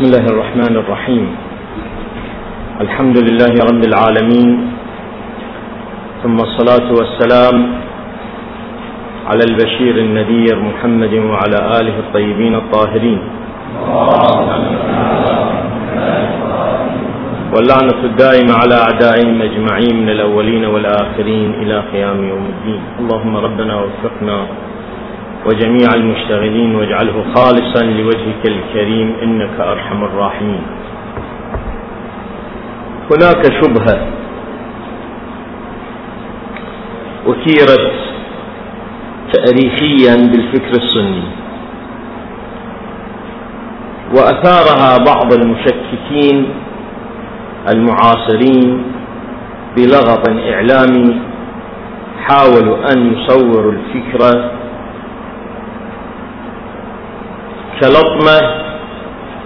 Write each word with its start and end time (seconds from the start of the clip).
بسم 0.00 0.08
الله 0.16 0.32
الرحمن 0.32 0.74
الرحيم. 0.80 1.24
الحمد 2.80 3.16
لله 3.26 3.54
رب 3.70 3.82
العالمين 3.90 4.50
ثم 6.22 6.36
الصلاة 6.40 6.88
والسلام 6.98 7.56
على 9.28 9.42
البشير 9.50 9.94
النذير 10.06 10.56
محمد 10.56 11.14
وعلى 11.30 11.58
آله 11.80 11.96
الطيبين 12.04 12.54
الطاهرين. 12.54 13.20
واللعنة 17.52 18.00
الدائمة 18.10 18.52
على 18.62 18.76
أعدائهم 18.86 19.36
أجمعين 19.48 19.94
من 20.02 20.08
الأولين 20.16 20.64
والآخرين 20.64 21.50
إلى 21.60 21.76
قيام 21.92 22.18
يوم 22.24 22.44
الدين. 22.54 22.82
اللهم 23.04 23.36
ربنا 23.36 23.74
وفقنا 23.84 24.38
وجميع 25.46 25.88
المشتغلين 25.94 26.74
واجعله 26.74 27.24
خالصا 27.34 27.84
لوجهك 27.84 28.42
الكريم 28.46 29.14
إنك 29.22 29.60
أرحم 29.60 30.04
الراحمين. 30.04 30.62
هناك 33.10 33.42
شبهة 33.62 34.06
أثيرت 37.26 37.92
تاريخيا 39.32 40.16
بالفكر 40.16 40.70
السني 40.70 41.22
وأثارها 44.14 44.96
بعض 45.04 45.32
المشككين 45.32 46.46
المعاصرين 47.68 48.82
بلغط 49.76 50.28
إعلامي 50.28 51.20
حاولوا 52.26 52.92
أن 52.92 53.12
يصوروا 53.12 53.72
الفكرة 53.72 54.50
كلطمة 57.80 58.38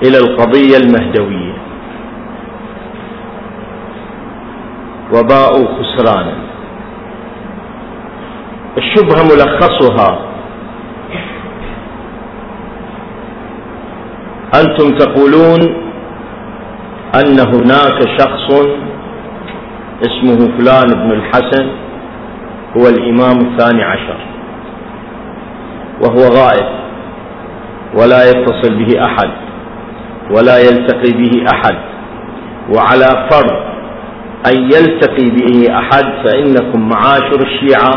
إلى 0.02 0.18
القضية 0.18 0.76
المهدوية. 0.76 1.54
وباءوا 5.14 5.66
خسرانا. 5.78 6.34
الشبهة 8.78 9.22
ملخصها. 9.22 10.18
أنتم 14.54 14.98
تقولون 14.98 15.60
أن 17.14 17.38
هناك 17.40 17.98
شخص 18.18 18.66
اسمه 20.06 20.58
فلان 20.58 20.88
بن 20.94 21.12
الحسن 21.12 21.66
هو 22.76 22.88
الإمام 22.88 23.38
الثاني 23.38 23.82
عشر 23.82 24.16
وهو 26.02 26.18
غائب. 26.18 26.83
ولا 27.98 28.30
يتصل 28.30 28.74
به 28.74 29.04
أحد 29.04 29.30
ولا 30.30 30.58
يلتقي 30.58 31.10
به 31.12 31.44
أحد. 31.54 31.76
وعلى 32.76 33.28
فرض 33.30 33.56
أن 34.46 34.56
يلتقي 34.56 35.30
به 35.30 35.78
أحد 35.78 36.04
فإنكم 36.24 36.88
معاشر 36.88 37.40
الشيعة 37.42 37.94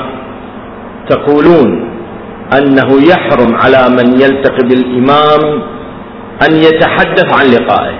تقولون 1.10 1.90
أنه 2.58 3.08
يحرم 3.10 3.56
على 3.56 3.90
من 3.90 4.22
يلتقي 4.22 4.68
بالإمام 4.68 5.62
أن 6.50 6.56
يتحدث 6.56 7.34
عن 7.40 7.46
لقائه. 7.46 7.98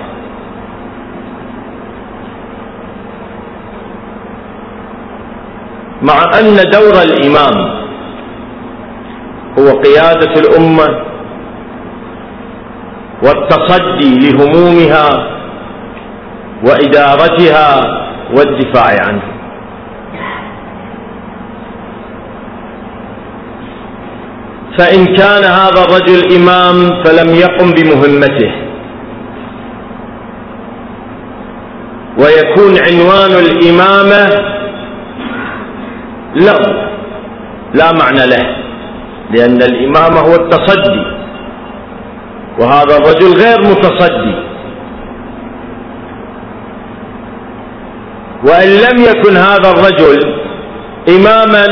مع 6.02 6.38
أن 6.40 6.56
دور 6.70 7.02
الإمام 7.02 7.78
هو 9.58 9.80
قيادة 9.80 10.32
الأمة 10.40 11.07
والتصدي 13.22 14.18
لهمومها 14.18 15.08
وإدارتها 16.64 17.68
والدفاع 18.36 19.06
عنها. 19.08 19.32
فإن 24.78 25.06
كان 25.06 25.44
هذا 25.44 25.84
الرجل 25.84 26.36
إمام 26.36 27.02
فلم 27.04 27.34
يقم 27.34 27.70
بمهمته. 27.70 28.52
ويكون 32.18 32.74
عنوان 32.78 33.32
الإمامة 33.44 34.22
له 36.36 36.58
لا 37.74 37.92
معنى 37.92 38.26
له 38.26 38.56
لأن 39.30 39.62
الإمامة 39.62 40.20
هو 40.20 40.34
التصدي. 40.34 41.17
وهذا 42.60 42.96
الرجل 42.96 43.32
غير 43.42 43.60
متصدي. 43.60 44.34
وإن 48.46 48.68
لم 48.68 48.96
يكن 49.10 49.36
هذا 49.36 49.70
الرجل 49.70 50.34
إماما 51.08 51.66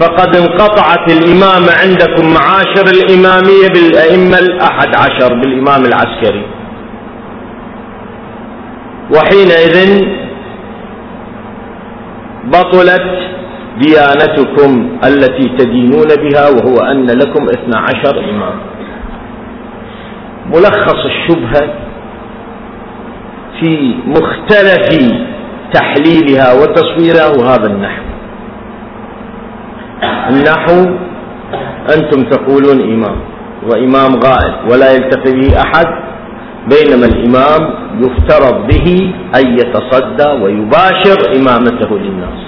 فقد 0.00 0.36
انقطعت 0.36 1.12
الإمامة 1.12 1.72
عندكم 1.82 2.34
معاشر 2.34 2.86
الإمامية 2.96 3.68
بالأئمة 3.68 4.38
الأحد 4.38 4.88
عشر 4.96 5.34
بالإمام 5.34 5.82
العسكري. 5.84 6.46
وحينئذ 9.14 10.04
بطلت 12.44 13.06
ديانتكم 13.78 14.98
التي 15.04 15.48
تدينون 15.58 16.08
بها 16.08 16.48
وهو 16.48 16.76
أن 16.90 17.06
لكم 17.06 17.44
اثنا 17.48 17.78
عشر 17.78 18.18
إمام. 18.30 18.60
ملخص 20.52 21.04
الشبهة 21.04 21.68
في 23.60 23.94
مختلف 24.06 25.12
تحليلها 25.72 26.52
وتصويرها 26.52 27.28
وهذا 27.38 27.66
النحو. 27.66 28.02
النحو 30.30 30.86
أنتم 31.94 32.22
تقولون 32.30 32.80
إمام 32.80 33.16
وإمام 33.70 34.10
غائب 34.24 34.70
ولا 34.70 34.92
يلتقي 34.92 35.32
به 35.32 35.60
أحد 35.60 35.86
بينما 36.70 37.06
الإمام 37.06 37.74
يفترض 38.00 38.66
به 38.66 39.12
أن 39.36 39.58
يتصدى 39.58 40.28
ويباشر 40.42 41.18
إمامته 41.36 41.98
للناس. 41.98 42.40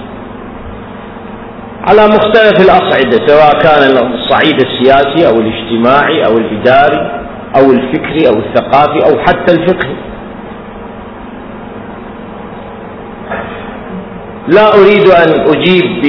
على 1.89 2.07
مختلف 2.07 2.61
الأصعدة 2.61 3.27
سواء 3.27 3.59
كان 3.61 3.83
الصعيد 4.13 4.61
السياسي 4.61 5.27
أو 5.27 5.41
الاجتماعي 5.41 6.25
أو 6.25 6.37
الإداري 6.37 7.20
أو 7.55 7.71
الفكري 7.71 8.27
أو 8.27 8.33
الثقافي 8.39 8.99
أو 9.11 9.19
حتى 9.19 9.53
الفقهي 9.53 9.95
لا 14.47 14.73
أريد 14.75 15.07
أن 15.07 15.29
أجيب 15.55 16.01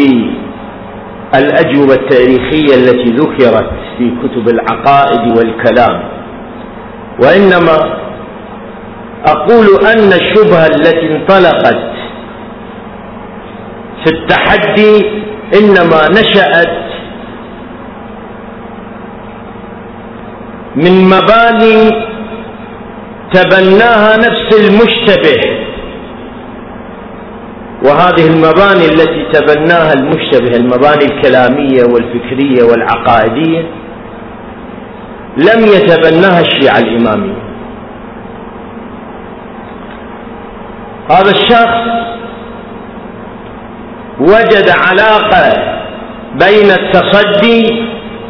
بالأجوبة 1.33 1.95
التاريخية 1.95 2.75
التي 2.75 3.11
ذكرت 3.17 3.71
في 3.99 4.11
كتب 4.23 4.49
العقائد 4.49 5.37
والكلام 5.39 6.03
وإنما 7.23 7.97
أقول 9.27 9.67
أن 9.87 10.13
الشبهة 10.13 10.67
التي 10.67 11.17
انطلقت 11.17 11.79
في 14.05 14.11
التحدي 14.15 15.07
إنما 15.61 16.09
نشأت 16.11 16.92
من 20.77 21.05
مباني 21.05 21.91
تبناها 23.33 24.17
نفس 24.17 24.49
المشتبه. 24.69 25.63
وهذه 27.85 28.27
المباني 28.27 28.85
التي 28.87 29.25
تبناها 29.33 29.93
المشتبه 29.93 30.57
المباني 30.57 31.05
الكلامية 31.05 31.83
والفكرية 31.85 32.63
والعقائدية 32.63 33.61
لم 35.37 35.61
يتبناها 35.67 36.41
الشيعة 36.41 36.79
الإمامية 36.79 37.43
هذا 41.11 41.31
الشخص 41.31 41.89
وجد 44.21 44.69
علاقة 44.89 45.53
بين 46.35 46.71
التصدي 46.71 47.85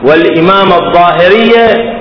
والإمامة 0.05 0.77
الظاهرية 0.77 1.93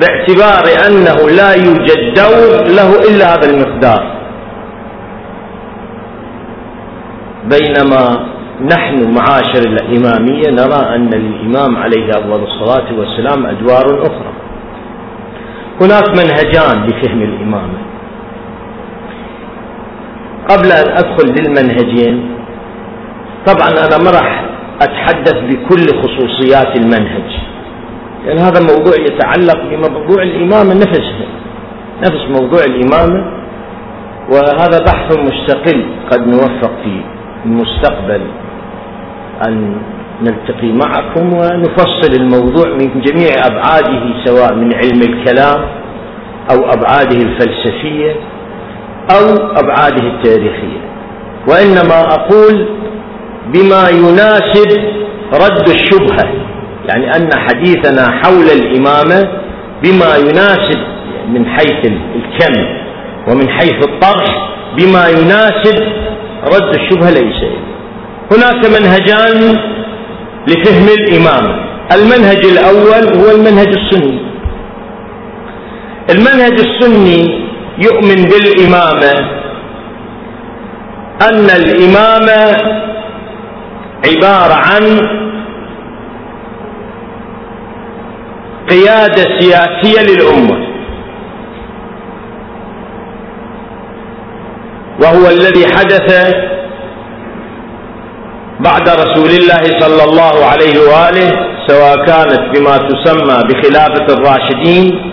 باعتبار 0.00 0.64
أنه 0.86 1.30
لا 1.36 1.52
يوجد 1.54 2.14
دور 2.14 2.66
له 2.78 2.90
إلا 3.10 3.34
هذا 3.34 3.50
المقدار. 3.50 4.12
بينما 7.44 8.26
نحن 8.60 9.14
معاشر 9.14 9.62
الإمامية 9.68 10.50
نرى 10.50 10.96
أن 10.96 11.10
للإمام 11.10 11.76
عليه 11.76 12.10
أفضل 12.10 12.42
الصلاة 12.42 12.98
والسلام 12.98 13.46
أدوار 13.46 14.02
أخرى. 14.02 14.32
هناك 15.80 16.08
منهجان 16.08 16.86
لفهم 16.86 17.22
الإمامة. 17.22 17.78
قبل 20.50 20.72
أن 20.72 20.88
أدخل 20.90 21.26
للمنهجين 21.28 22.30
طبعا 23.46 23.68
أنا 23.68 23.98
ما 24.04 24.10
راح 24.10 24.44
أتحدث 24.82 25.34
بكل 25.34 25.86
خصوصيات 26.02 26.76
المنهج. 26.76 27.51
لأن 28.26 28.38
هذا 28.38 28.60
موضوع 28.60 28.94
يتعلق 28.96 29.62
بموضوع 29.70 30.22
الإمامة 30.22 30.74
نفسها 30.74 31.26
نفس 32.00 32.40
موضوع 32.40 32.64
الإمامة 32.64 33.42
وهذا 34.32 34.78
بحث 34.86 35.18
مستقل 35.18 35.84
قد 36.10 36.28
نوفق 36.28 36.70
في 36.84 37.00
المستقبل 37.46 38.20
أن 39.48 39.76
نلتقي 40.22 40.72
معكم 40.72 41.32
ونفصل 41.34 42.12
الموضوع 42.20 42.68
من 42.68 43.00
جميع 43.00 43.30
أبعاده 43.46 44.24
سواء 44.24 44.54
من 44.54 44.74
علم 44.74 45.02
الكلام 45.02 45.60
أو 46.50 46.58
أبعاده 46.72 47.16
الفلسفية 47.22 48.12
أو 49.10 49.36
أبعاده 49.56 50.06
التاريخية. 50.06 50.80
وإنما 51.48 52.00
أقول 52.14 52.66
بما 53.46 53.88
يناسب 53.88 54.80
رد 55.34 55.68
الشبهة. 55.68 56.32
يعني 56.88 57.16
أن 57.16 57.30
حديثنا 57.38 58.20
حول 58.22 58.44
الإمامة 58.44 59.28
بما 59.82 60.16
يناسب 60.16 60.78
من 61.28 61.46
حيث 61.46 61.86
الكم 61.86 62.66
ومن 63.28 63.48
حيث 63.48 63.74
الطرح 63.88 64.48
بما 64.78 65.08
يناسب 65.08 65.76
رد 66.44 66.74
الشبهة 66.74 67.10
ليس 67.10 67.42
هناك 68.32 68.66
منهجان 68.80 69.58
لفهم 70.48 70.86
الإمامة 70.98 71.62
المنهج 71.92 72.44
الأول 72.46 73.18
هو 73.20 73.30
المنهج 73.36 73.68
السني. 73.68 74.18
المنهج 76.10 76.52
السني 76.60 77.44
يؤمن 77.78 78.24
بالإمامة 78.24 79.28
أن 81.28 81.44
الإمامة 81.50 82.56
عبارة 84.06 84.54
عن 84.54 84.82
قيادة 88.72 89.40
سياسية 89.40 90.02
للأمة. 90.02 90.66
وهو 95.02 95.28
الذي 95.30 95.66
حدث 95.66 96.34
بعد 98.60 98.88
رسول 98.88 99.30
الله 99.30 99.62
صلى 99.80 100.04
الله 100.04 100.34
عليه 100.52 100.76
وآله 100.78 101.30
سواء 101.66 101.96
كانت 102.06 102.42
بما 102.54 102.76
تسمى 102.76 103.36
بخلافة 103.48 104.06
الراشدين 104.14 105.12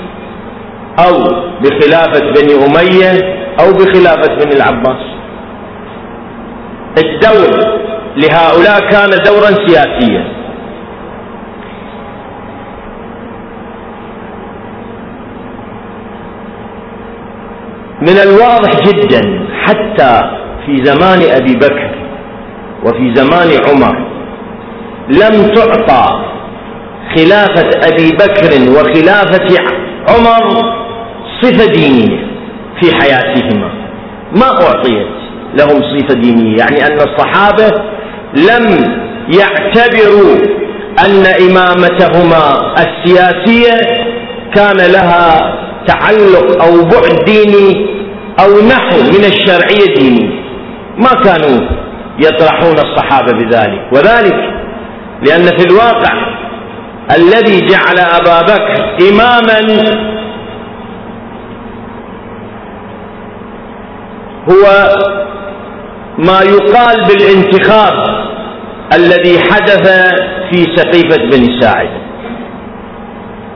أو 1.06 1.14
بخلافة 1.62 2.20
بني 2.36 2.54
أمية 2.66 3.14
أو 3.60 3.74
بخلافة 3.74 4.36
بني 4.36 4.54
العباس. 4.56 5.04
الدور 6.98 7.80
لهؤلاء 8.18 8.80
كان 8.92 9.10
دورا 9.10 9.52
سياسيا. 9.68 10.38
من 18.01 18.18
الواضح 18.24 18.72
جدا 18.88 19.48
حتى 19.63 20.22
في 20.66 20.86
زمان 20.86 21.19
أبي 21.22 21.56
بكر 21.56 21.92
وفي 22.86 23.16
زمان 23.16 23.48
عمر 23.69 24.07
لم 25.10 25.54
تعطى 25.56 26.25
خلافة 27.16 27.69
أبي 27.84 28.12
بكر 28.12 28.72
وخلافة 28.72 29.48
عمر 30.10 30.63
صفة 31.42 31.66
دينية 31.66 32.18
في 32.81 32.96
حياتهما. 32.96 33.69
ما 34.36 34.46
أعطيت 34.48 35.07
لهم 35.60 35.81
صفة 35.81 36.13
دينية؟ 36.13 36.57
يعني 36.57 36.88
أن 36.88 36.98
الصحابة 37.01 37.81
لم 38.34 38.84
يعتبروا 39.40 40.36
أن 41.06 41.25
إمامتهما 41.50 42.74
السياسية 42.78 43.78
كان 44.56 44.78
لها 44.78 45.54
تعلق 45.88 46.64
أو 46.64 46.84
بعد 46.84 47.26
ديني 47.26 47.88
أو 48.40 48.68
نحو 48.68 48.98
من 48.98 49.26
الشرعية 49.26 49.94
ديني. 49.96 50.40
ما 50.98 51.14
كانوا 51.24 51.60
يطرحون 52.20 52.76
الصحابة 52.80 53.31
بذلك. 53.31 53.81
وذلك 53.94 54.36
لأن 55.28 55.46
في 55.58 55.66
الواقع 55.66 56.14
الذي 57.18 57.68
جعل 57.68 58.00
أبا 58.00 58.42
بكر 58.42 58.98
إماما 59.10 59.60
هو 64.50 64.94
ما 66.18 66.42
يقال 66.42 67.06
بالانتخاب 67.08 67.94
الذي 68.94 69.40
حدث 69.40 69.88
في 70.52 70.75
سقيفة 70.75 71.18
بني 71.18 71.62
ساعد. 71.62 71.90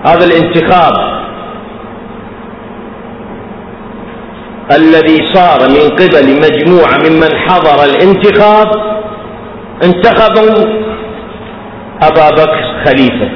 هذا 0.05 0.25
الانتخاب 0.25 1.12
الذي 4.75 5.33
صار 5.33 5.69
من 5.69 5.89
قبل 5.89 6.25
مجموعة 6.45 6.97
ممن 6.97 7.37
حضر 7.47 7.83
الانتخاب 7.83 8.67
انتخبوا 9.83 10.65
أبا 12.01 12.29
بكر 12.29 12.83
خليفة 12.85 13.29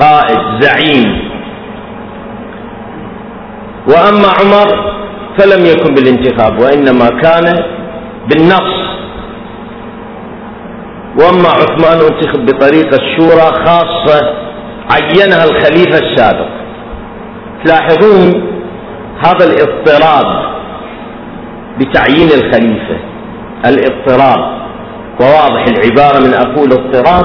قائد 0.00 0.38
زعيم. 0.60 1.28
وأما 3.88 4.28
عمر 4.40 4.94
فلم 5.38 5.66
يكن 5.66 5.94
بالانتخاب 5.94 6.58
وإنما 6.58 7.08
كان 7.08 7.54
بالنص. 8.28 8.88
وأما 11.20 11.48
عثمان 11.48 11.98
انتخب 12.12 12.46
بطريقة 12.46 12.96
الشورى 12.96 13.64
خاصة 13.66 14.34
عينها 14.90 15.44
الخليفة 15.44 15.98
السابق. 15.98 16.48
تلاحظون 17.64 18.57
هذا 19.24 19.44
الاضطراب 19.44 20.26
بتعيين 21.78 22.28
الخليفة 22.28 22.96
الاضطراب. 23.66 24.58
وواضح 25.20 25.64
العبارة 25.68 26.18
من 26.18 26.34
أقول 26.34 26.72
اضطراب 26.72 27.24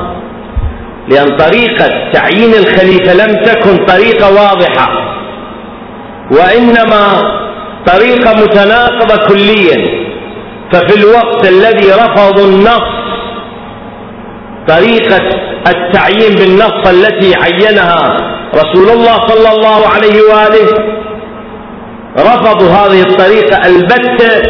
لأن 1.07 1.37
طريقة 1.37 2.11
تعيين 2.13 2.53
الخليفة 2.53 3.13
لم 3.13 3.43
تكن 3.43 3.85
طريقة 3.85 4.29
واضحة 4.33 4.89
وإنما 6.31 7.03
طريقة 7.85 8.33
متناقضة 8.43 9.27
كليا. 9.27 10.03
ففي 10.71 10.95
الوقت 10.99 11.47
الذي 11.47 11.91
رفضوا 11.91 12.45
النص 12.47 12.93
طريقة 14.67 15.29
التعيين 15.67 16.35
بالنص 16.35 16.87
التي 16.89 17.33
عينها 17.35 18.17
رسول 18.55 18.89
الله 18.89 19.27
صلى 19.27 19.51
الله 19.55 19.87
عليه 19.95 20.21
وآله 20.21 20.93
رفضوا 22.17 22.69
هذه 22.69 23.01
الطريقة 23.01 23.65
البتة 23.67 24.41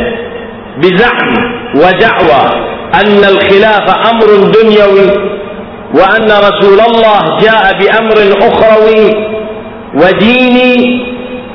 بزعم 0.78 1.34
ودعوى 1.76 2.74
أن 2.96 3.24
الخلافة 3.24 4.12
أمر 4.12 4.52
دنيوي 4.52 5.34
وأن 5.96 6.26
رسول 6.26 6.80
الله 6.80 7.38
جاء 7.40 7.80
بأمر 7.80 8.18
أخروي 8.48 9.14
وديني 9.96 11.04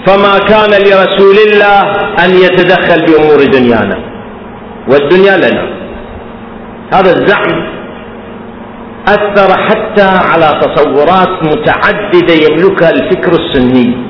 فما 0.07 0.39
كان 0.39 0.71
لرسول 0.71 1.37
الله 1.47 1.81
أن 2.25 2.31
يتدخل 2.31 3.05
بأمور 3.07 3.45
دنيانا 3.45 3.99
والدنيا 4.89 5.37
لنا. 5.37 5.69
هذا 6.93 7.13
الزعم 7.13 7.79
أثر 9.09 9.59
حتى 9.59 10.09
على 10.33 10.61
تصورات 10.63 11.43
متعددة 11.43 12.35
يملكها 12.35 12.91
الفكر 12.91 13.33
السني. 13.33 14.08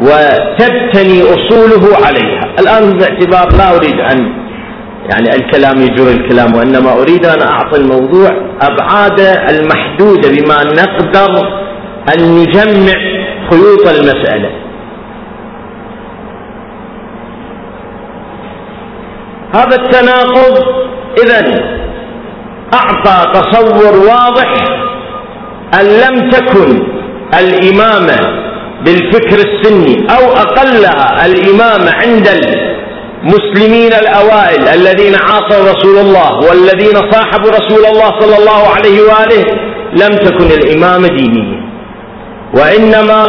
وتبتني 0.00 1.22
أصوله 1.22 2.06
عليها. 2.06 2.54
الآن 2.60 2.98
باعتبار 2.98 3.58
لا 3.58 3.76
أريد 3.76 4.00
أن 4.00 4.44
يعني 5.10 5.36
الكلام 5.36 5.76
يجر 5.82 6.10
الكلام 6.10 6.54
وإنما 6.54 6.92
أريد 6.92 7.26
أن 7.26 7.42
أعطي 7.42 7.76
الموضوع 7.80 8.30
أبعاد 8.60 9.20
المحدودة 9.50 10.28
بما 10.30 10.64
نقدر 10.64 11.48
أن 12.14 12.34
نجمع 12.34 12.98
خيوط 13.50 13.88
المسألة. 13.88 14.50
هذا 19.54 19.76
التناقض 19.76 20.64
إذا 21.24 21.64
أعطى 22.74 23.32
تصور 23.40 24.06
واضح 24.06 24.54
أن 25.80 25.86
لم 25.86 26.30
تكن 26.30 26.86
الإمامة 27.38 28.43
بالفكر 28.84 29.38
السني 29.38 30.06
أو 30.10 30.32
أقلها 30.32 31.26
الإمامة 31.26 31.90
عند 31.92 32.28
المسلمين 32.28 33.92
الأوائل 33.92 34.68
الذين 34.68 35.14
عاصروا 35.14 35.72
رسول 35.72 35.98
الله 35.98 36.36
والذين 36.36 37.10
صاحبوا 37.12 37.50
رسول 37.50 37.86
الله 37.86 38.20
صلى 38.20 38.36
الله 38.38 38.68
عليه 38.76 39.02
وآله 39.02 39.44
لم 39.92 40.16
تكن 40.16 40.46
الإمامة 40.46 41.08
دينية 41.08 41.64
وإنما 42.54 43.26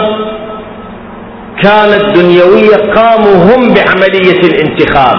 كانت 1.63 2.17
دنيوية 2.17 2.93
قاموا 2.95 3.35
هم 3.35 3.73
بعملية 3.73 4.39
الانتخاب 4.39 5.17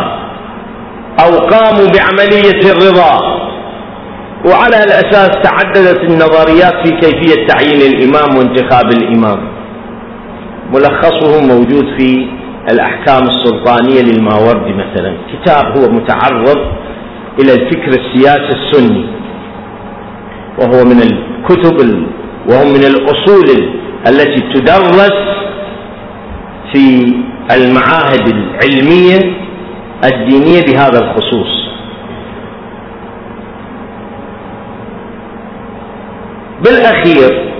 أو 1.20 1.38
قاموا 1.38 1.86
بعملية 1.86 2.72
الرضا. 2.72 3.36
وعلى 4.44 4.84
الأساس 4.84 5.30
تعددت 5.42 6.00
النظريات 6.00 6.74
في 6.84 6.90
كيفية 6.90 7.46
تعيين 7.46 7.92
الإمام 7.92 8.36
وانتخاب 8.38 8.92
الإمام. 8.92 9.55
ملخصه 10.74 11.40
موجود 11.46 11.98
في 11.98 12.26
الأحكام 12.70 13.22
السلطانية 13.22 14.02
للماوردي 14.02 14.72
مثلا. 14.72 15.16
كتاب 15.32 15.78
هو 15.78 15.88
متعرض 15.92 16.58
إلى 17.40 17.52
الفكر 17.52 17.88
السياسي 17.88 18.58
السني 18.58 19.04
وهو 20.58 20.84
من 20.84 21.02
الكتب 21.02 22.06
وهو 22.50 22.64
من 22.64 22.84
الأصول 22.84 23.48
التي 24.08 24.40
تدرس 24.54 25.12
في 26.72 27.14
المعاهد 27.56 28.28
العلمية 28.28 29.34
الدينية 30.04 30.62
بهذا 30.62 30.98
الخصوص. 30.98 31.66
بالأخير 36.64 37.52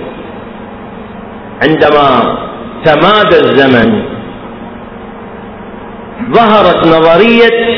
عندما 1.63 2.37
تمادى 2.85 3.39
الزمن. 3.39 4.03
ظهرت 6.31 6.87
نظرية 6.87 7.77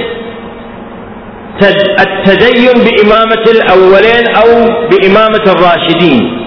التدين 1.99 2.73
بإمامة 2.73 3.43
الأولين 3.51 4.35
أو 4.35 4.49
بإمامة 4.89 5.43
الراشدين. 5.47 6.45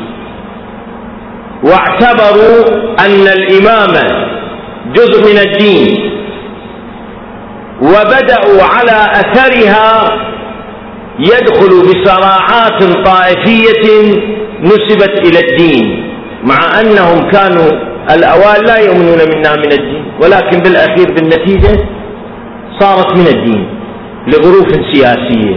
واعتبروا 1.62 2.60
أن 3.06 3.28
الإمامة 3.28 4.26
جزء 4.94 5.32
من 5.32 5.38
الدين. 5.38 6.12
وبدأوا 7.82 8.62
على 8.62 9.12
أثرها 9.12 10.18
يدخل 11.18 11.82
بصراعات 11.82 12.82
طائفية 13.04 14.14
نسبت 14.62 15.26
إلى 15.26 15.38
الدين 15.38 16.12
مع 16.44 16.80
أنهم 16.80 17.30
كانوا 17.30 17.91
الأوائل 18.10 18.64
لا 18.66 18.76
يؤمنون 18.78 19.18
منا 19.34 19.56
من 19.56 19.72
الدين 19.72 20.04
ولكن 20.22 20.58
بالأخير 20.58 21.14
بالنتيجة 21.14 21.84
صارت 22.80 23.18
من 23.18 23.26
الدين 23.26 23.66
لظروف 24.26 24.68
سياسية 24.92 25.56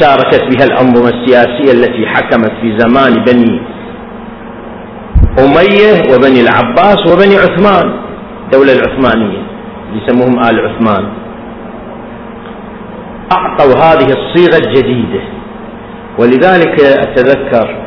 شاركت 0.00 0.42
بها 0.44 0.64
الأنظمة 0.66 1.08
السياسية 1.08 1.72
التي 1.72 2.06
حكمت 2.06 2.52
في 2.60 2.78
زمان 2.78 3.12
بني 3.24 3.60
أمية 5.38 6.14
وبني 6.14 6.40
العباس 6.40 7.06
وبني 7.06 7.36
عثمان 7.36 7.92
الدولة 8.44 8.72
العثمانية 8.72 9.38
يسموهم 9.94 10.38
آل 10.44 10.60
عثمان. 10.66 11.04
أعطوا 13.32 13.74
هذه 13.74 14.06
الصيغة 14.18 14.56
الجديدة 14.66 15.20
ولذلك 16.18 16.80
أتذكر 16.80 17.85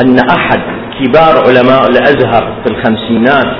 أن 0.00 0.18
أحد 0.18 0.60
كبار 1.00 1.34
علماء 1.48 1.88
الأزهر 1.90 2.52
في 2.64 2.70
الخمسينات 2.72 3.56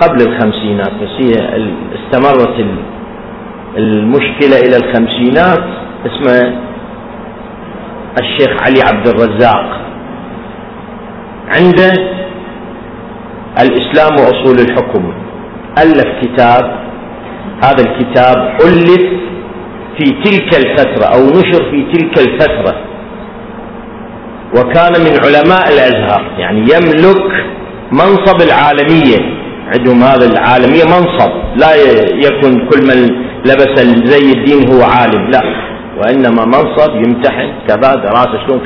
قبل 0.00 0.22
الخمسينات 0.22 0.90
بس 1.02 1.24
هي 1.24 1.32
استمرت 1.94 2.66
المشكلة 3.76 4.56
إلى 4.60 4.76
الخمسينات 4.76 5.64
اسمه 6.06 6.58
الشيخ 8.20 8.62
علي 8.62 8.82
عبد 8.82 9.08
الرزاق. 9.08 9.80
عنده 11.48 11.92
الإسلام 13.60 14.12
وأصول 14.20 14.60
الحكم. 14.60 15.12
ألف 15.78 16.06
كتاب 16.22 16.76
هذا 17.64 17.84
الكتاب 17.84 18.36
ألف 18.64 19.02
في 19.98 20.04
تلك 20.04 20.54
الفترة 20.56 21.04
أو 21.04 21.26
نشر 21.26 21.70
في 21.70 21.86
تلك 21.92 22.18
الفترة. 22.18 22.76
وكان 24.54 24.92
من 24.92 25.18
علماء 25.24 25.68
الأزهر. 25.68 26.30
يعني 26.38 26.58
يملك 26.60 27.32
منصب 27.92 28.42
العالمية. 28.42 29.46
عندهم 29.66 30.02
هذا 30.02 30.26
العالمية 30.26 30.84
منصب. 30.84 31.30
لا 31.56 31.74
يكن 32.14 32.68
كل 32.68 32.82
من 32.82 33.26
لبس 33.44 33.80
زي 34.04 34.32
الدين 34.32 34.72
هو 34.72 34.82
عالم 34.82 35.30
لا. 35.30 35.42
وإنما 35.98 36.44
منصب 36.44 36.94
يمتحن 36.94 37.52
كذا 37.68 37.94
دراسة 37.94 38.46
شلون 38.46 38.60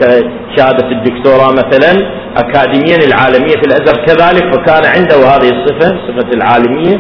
شهادة 0.57 0.89
الدكتوراه 0.91 1.53
مثلا 1.53 1.93
أكاديميا 2.37 2.97
العالمية 2.97 3.55
في 3.61 3.67
الأزهر 3.67 4.05
كذلك. 4.07 4.45
وكان 4.55 4.85
عنده 4.85 5.17
هذه 5.17 5.49
الصفة 5.49 5.97
صفة 6.09 6.33
العالمية. 6.33 6.99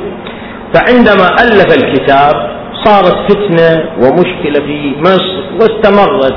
فعندما 0.74 1.26
ألف 1.42 1.74
الكتاب 1.74 2.60
صارت 2.84 3.16
فتنة 3.32 3.84
ومشكلة 3.96 4.66
في 4.66 4.94
مصر 5.00 5.42
واستمرت. 5.60 6.36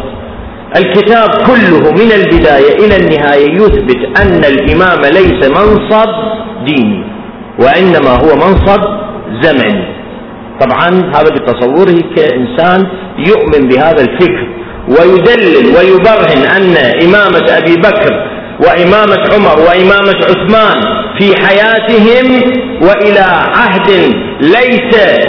الكتاب 0.75 1.29
كله 1.29 1.91
من 1.91 2.11
البداية 2.11 2.85
إلى 2.85 2.95
النهاية 2.97 3.51
يثبت 3.55 4.19
أن 4.21 4.43
الإمام 4.53 5.01
ليس 5.01 5.49
منصب 5.49 6.09
ديني 6.65 7.03
وإنما 7.59 8.09
هو 8.09 8.35
منصب 8.35 8.81
زمني. 9.41 9.93
طبعا 10.61 10.89
هذا 11.15 11.29
بتصوره 11.35 11.99
كإنسان 12.15 12.87
يؤمن 13.17 13.67
بهذا 13.67 14.01
الفكر 14.01 14.47
ويدلل 14.87 15.67
ويبرهن 15.77 16.43
أن 16.57 16.75
إمامة 17.03 17.45
أبي 17.57 17.75
بكر 17.75 18.27
وإمامة 18.59 19.17
عمر 19.33 19.59
وإمامة 19.59 20.15
عثمان 20.29 20.81
في 21.19 21.35
حياتهم 21.45 22.41
وإلى 22.81 23.19
عهد 23.55 23.89
ليس 24.41 25.19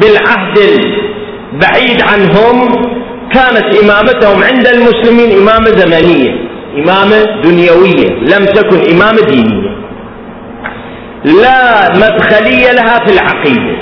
بالعهد 0.00 0.58
البعيد 0.58 2.02
عنهم 2.02 2.84
كانت 3.32 3.76
إمامتهم 3.82 4.42
عند 4.42 4.66
المسلمين 4.66 5.38
إمامة 5.38 5.66
زمنية 5.66 6.30
إمامة 6.78 7.42
دنيوية 7.42 8.08
لم 8.08 8.44
تكن 8.44 8.94
إمامة 8.94 9.20
دينية. 9.20 9.74
لا 11.24 11.90
مدخلية 11.92 12.72
لها 12.72 12.98
في 13.06 13.12
العقيدة. 13.12 13.76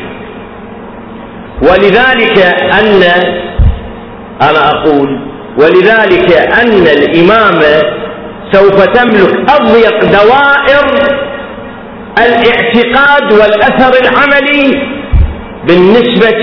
ولذلك 1.62 2.38
أن 2.72 3.02
أنا 4.42 4.70
أقول 4.70 5.08
ولذلك 5.58 6.32
أن 6.32 6.86
الإمامة 6.86 7.82
سوف 8.52 8.84
تملك 8.84 9.50
أضيق 9.50 10.04
دوائر 10.04 10.86
الاعتقاد 12.18 13.32
والأثر 13.32 13.92
العملي 14.02 14.82
بالنسبة 15.68 16.42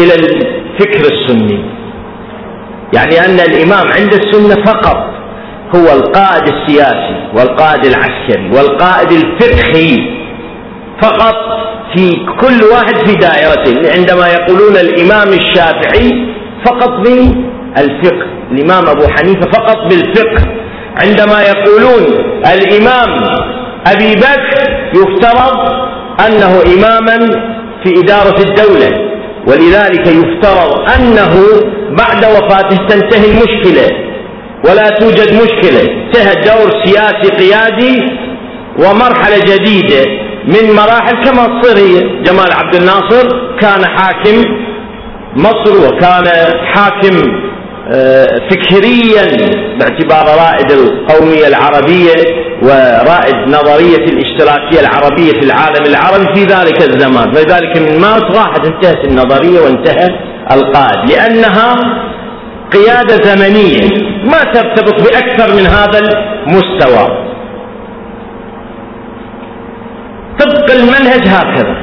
إلى 0.00 0.14
الفكر 0.14 1.12
السني. 1.14 1.77
يعني 2.94 3.24
أن 3.24 3.40
الإمام 3.40 3.86
عند 3.98 4.14
السنة 4.14 4.64
فقط 4.64 4.96
هو 5.76 5.96
القائد 5.96 6.42
السياسي 6.54 7.28
والقائد 7.34 7.84
العسكري 7.84 8.50
والقائد 8.54 9.12
الفقهي 9.12 10.18
فقط 11.02 11.34
في 11.96 12.10
كل 12.40 12.64
واحد 12.72 13.06
في 13.08 13.14
دائرته 13.14 13.98
عندما 13.98 14.28
يقولون 14.28 14.76
الإمام 14.76 15.28
الشافعي 15.28 16.34
فقط 16.66 16.90
بالفقه 16.90 18.26
الإمام 18.52 18.86
أبو 18.86 19.02
حنيفة 19.08 19.50
فقط 19.50 19.76
بالفقه. 19.90 20.46
عندما 21.02 21.42
يقولون 21.42 22.02
الإمام 22.54 23.08
أبي 23.86 24.14
بكر 24.14 24.88
يفترض 24.94 25.58
أنه 26.26 26.62
إماما 26.74 27.18
في 27.84 28.00
إدارة 28.04 28.42
الدولة 28.42 29.08
ولذلك 29.46 30.06
يفترض 30.06 30.90
أنه 30.96 31.34
بعد 31.90 32.24
وفاته 32.24 32.76
تنتهي 32.76 33.30
المشكلة. 33.30 33.88
ولا 34.64 34.88
توجد 34.88 35.32
مشكلة. 35.42 35.80
انتهى 35.80 36.34
دور 36.34 36.84
سياسي 36.84 37.28
قيادي 37.38 38.02
ومرحلة 38.78 39.38
جديدة 39.38 40.04
من 40.44 40.74
مراحل 40.76 41.24
كما 41.24 41.60
تصير 41.60 41.76
هي. 41.76 42.22
جمال 42.22 42.52
عبد 42.52 42.74
الناصر 42.74 43.28
كان 43.60 43.86
حاكم 43.86 44.44
مصر 45.36 45.86
وكان 45.86 46.24
حاكم 46.74 47.16
آه، 47.92 48.26
فكريا 48.50 49.26
باعتبار 49.78 50.26
رائد 50.38 50.70
القومية 50.70 51.46
العربية 51.46 52.14
ورائد 52.62 53.36
نظرية 53.48 54.04
الاشتراكية 54.04 54.80
العربية 54.80 55.32
في 55.32 55.44
العالم 55.44 55.84
العربي 55.86 56.34
في 56.34 56.44
ذلك 56.44 56.82
الزمان. 56.82 57.32
فلذلك 57.34 57.76
من 57.76 58.00
مارس 58.00 58.36
راحت 58.36 58.66
انتهت 58.66 59.04
النظرية 59.04 59.60
وانتهى 59.60 60.08
القائد 60.52 61.10
لأنها 61.10 61.76
قيادة 62.72 63.16
زمنية 63.16 63.88
ما 64.24 64.52
ترتبط 64.52 65.02
بأكثر 65.02 65.54
من 65.56 65.66
هذا 65.66 65.98
المستوى. 65.98 67.28
طبق 70.40 70.70
المنهج 70.70 71.28
هكذا. 71.28 71.76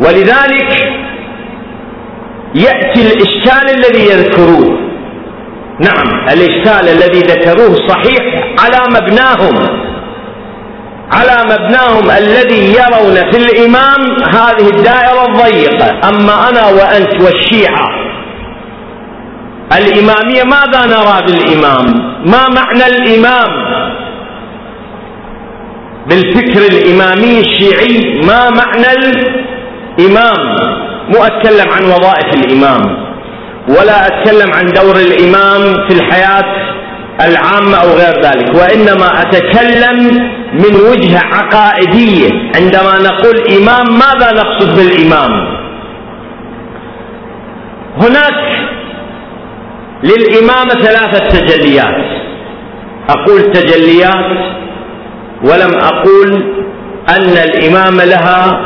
ولذلك 0.00 0.72
يأتي 2.54 3.12
الإشكال 3.12 3.70
الذي 3.70 4.04
يذكروه. 4.12 4.78
نعم 5.80 6.28
الإشكال 6.32 6.88
الذي 6.88 7.20
ذكروه 7.20 7.76
صحيح 7.88 8.20
على 8.58 8.78
مبناهم. 8.96 9.87
على 11.12 11.44
مبناهم 11.44 12.10
الذي 12.10 12.72
يرون 12.72 13.14
في 13.30 13.36
الإمام 13.36 14.00
هذه 14.34 14.68
الدائرة 14.76 15.26
الضيقة. 15.28 16.08
أما 16.08 16.48
أنا 16.50 16.66
وأنت 16.66 17.22
والشيعة. 17.22 17.88
الإمامية 19.78 20.42
ماذا 20.42 20.86
نرى 20.86 21.22
بالإمام؟ 21.26 21.86
ما 22.26 22.48
معنى 22.48 22.86
الإمام؟ 22.86 23.68
بالفكر 26.08 26.60
الإمامي 26.76 27.40
الشيعي 27.40 28.20
ما 28.26 28.50
معنى 28.50 28.92
الإمام؟ 29.98 30.56
مو 31.08 31.24
أتكلم 31.24 31.72
عن 31.72 31.84
وظائف 31.84 32.34
الإمام 32.34 33.08
ولا 33.68 34.06
أتكلم 34.06 34.52
عن 34.54 34.66
دور 34.66 34.96
الإمام 34.96 35.88
في 35.88 35.94
الحياة 35.94 36.77
العامة 37.20 37.76
أو 37.76 37.88
غير 37.88 38.22
ذلك 38.24 38.54
وإنما 38.54 39.22
أتكلم 39.22 40.28
من 40.52 40.74
وجهة 40.90 41.20
عقائدية 41.24 42.28
عندما 42.56 42.98
نقول 43.08 43.36
إمام 43.58 43.86
ماذا 43.98 44.32
نقصد 44.32 44.76
بالإمام؟ 44.76 45.58
هناك 48.00 48.68
للإمامة 50.02 50.70
ثلاثة 50.70 51.28
تجليات. 51.38 52.18
أقول 53.08 53.52
تجليات 53.52 54.38
ولم 55.44 55.74
أقول 55.74 56.42
أن 57.16 57.36
الإمامة 57.48 58.04
لها 58.04 58.60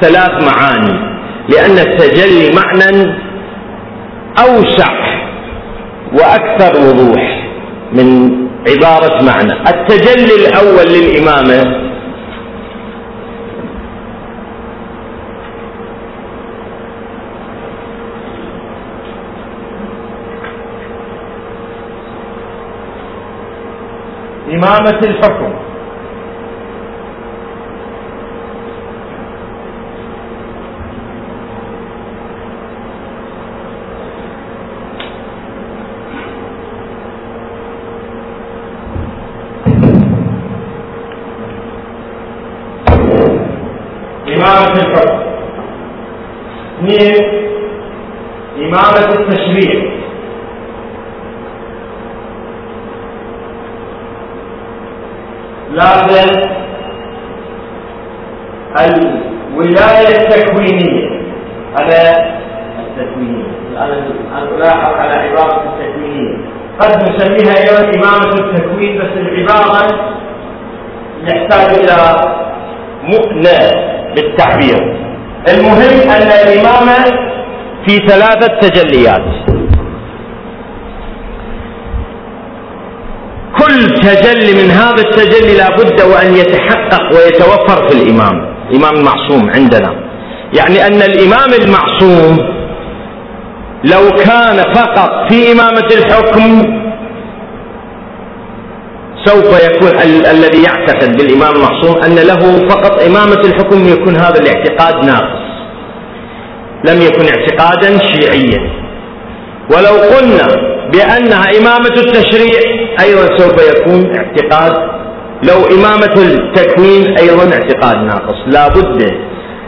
ثلاث 0.00 0.44
معاني 0.44 1.10
لأن 1.48 1.78
التجلي 1.78 2.50
معنى 2.54 3.14
أوسع 4.38 4.92
وأكثر 6.12 6.80
وضوح. 6.88 7.49
من 7.92 8.30
عبارة 8.68 9.22
معنى. 9.22 9.52
التجلي 9.68 10.34
الأول 10.48 10.86
للإمامة 10.86 11.90
إمامة 24.48 24.98
الحكم 25.04 25.52
إمامة 44.28 44.72
الحكم 44.72 45.20
اثنين 46.78 47.14
إمامة 48.58 49.08
التشريع 49.18 49.90
ثلاثة 55.76 56.50
الولاية 58.80 60.08
التكوينية 60.08 61.20
هذا 61.80 62.24
التكوينية 62.78 63.44
الآن 63.72 63.92
ألاحظ 64.56 64.94
على 64.94 65.12
عبارة 65.14 65.62
التكوينية 65.64 66.38
قد 66.80 67.02
نسميها 67.02 67.54
أيضا 67.58 67.98
إمامة 67.98 68.34
بس 69.10 69.16
العبارة 69.16 70.14
يحتاج 71.26 71.78
إلى 71.78 71.96
مؤنة 73.02 73.58
بالتعبير 74.14 74.96
المهم 75.48 76.10
أن 76.10 76.22
الإمامة 76.22 77.04
في 77.86 77.98
ثلاثة 78.08 78.68
تجليات. 78.68 79.22
كل 83.58 83.88
تجلي 84.00 84.62
من 84.64 84.70
هذا 84.70 85.02
التجلي 85.02 85.56
لابد 85.56 86.00
وأن 86.00 86.34
يتحقق 86.34 87.02
ويتوفر 87.16 87.88
في 87.88 87.94
الإمام. 88.02 88.54
الإمام 88.70 88.94
المعصوم 88.94 89.50
عندنا. 89.50 89.94
يعني 90.58 90.86
أن 90.86 91.02
الإمام 91.02 91.50
المعصوم 91.62 92.38
لو 93.84 94.10
كان 94.10 94.72
فقط 94.74 95.32
في 95.32 95.52
إمامة 95.52 95.88
الحكم 95.96 96.79
سوف 99.24 99.64
يكون 99.64 99.88
ال 99.88 100.26
الذي 100.26 100.62
يعتقد 100.62 101.16
بالإمام 101.16 101.52
المعصوم 101.56 102.02
أن 102.02 102.14
له 102.14 102.68
فقط 102.68 103.02
إمامة 103.02 103.40
الحكم 103.44 103.88
يكون 103.88 104.16
هذا 104.16 104.40
الاعتقاد 104.40 105.04
ناقص. 105.04 105.40
لم 106.88 107.02
يكن 107.02 107.24
اعتقادا 107.34 107.98
شيعيا. 107.98 108.70
ولو 109.72 109.96
قلنا 110.14 110.46
بأنها 110.92 111.44
إمامة 111.58 111.94
التشريع 111.96 112.60
أيضا 113.00 113.38
سوف 113.38 113.76
يكون 113.76 114.16
اعتقاد. 114.16 114.72
لو 115.42 115.58
إمامة 115.76 116.14
التكوين 116.16 117.18
أيضا 117.18 117.44
اعتقاد 117.54 117.96
ناقص. 117.96 118.38
لا 118.46 118.68
بد 118.68 119.02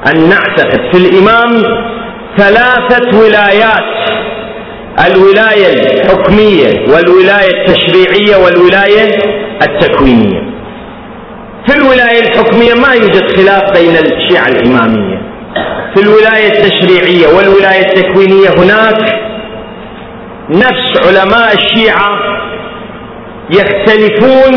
أن 0.07 0.29
نعتقد 0.29 0.81
في 0.93 0.99
الإمام 0.99 1.63
ثلاثة 2.37 3.19
ولايات 3.21 3.93
الولاية 5.07 5.73
الحكمية 5.73 6.93
والولاية 6.93 7.51
التشريعية 7.61 8.37
والولاية 8.45 9.09
التكوينية. 9.63 10.41
في 11.67 11.77
الولاية 11.77 12.21
الحكمية 12.21 12.75
ما 12.75 12.95
يوجد 12.95 13.37
خلاف 13.37 13.63
بين 13.79 13.97
الشيعة 13.97 14.49
الإمامية. 14.49 15.23
في 15.95 16.03
الولاية 16.03 16.47
التشريعية 16.53 17.27
والولاية 17.37 17.81
التكوينية 17.87 18.49
هناك 18.59 18.99
نفس 20.51 21.07
علماء 21.07 21.55
الشيعة 21.55 22.19
يختلفون 23.51 24.53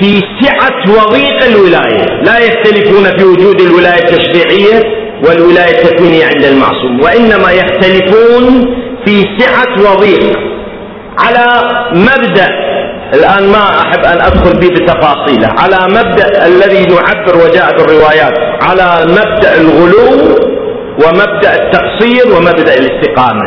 في 0.00 0.20
سعة 0.40 0.82
وضيق 0.88 1.44
الولاية. 1.44 2.22
لا 2.24 2.38
يختلفون 2.38 3.04
في 3.18 3.24
وجود 3.24 3.60
الولاية 3.60 4.02
التشريعية 4.04 4.82
والولاية 5.24 5.70
التكوينية 5.70 6.24
عند 6.24 6.44
المعصوم 6.44 7.00
وإنما 7.02 7.52
يختلفون 7.52 8.74
في 9.08 9.24
سعة 9.38 9.92
وضيق. 9.92 10.38
على 11.18 11.46
مبدأ 11.92 12.48
الآن 13.14 13.52
ما 13.52 13.64
أحب 13.82 14.04
أن 14.04 14.20
أدخل 14.20 14.60
به 14.60 14.68
بتفاصيله. 14.68 15.48
على 15.58 15.78
مبدأ 15.88 16.46
الذي 16.46 16.84
نعبر 16.84 17.36
وجاء 17.44 17.76
بالروايات. 17.76 18.34
على 18.62 19.12
مبدأ 19.12 19.60
الغلو 19.60 20.38
ومبدأ 21.04 21.52
التقصير 21.54 22.36
ومبدأ 22.36 22.74
الاستقامة. 22.74 23.44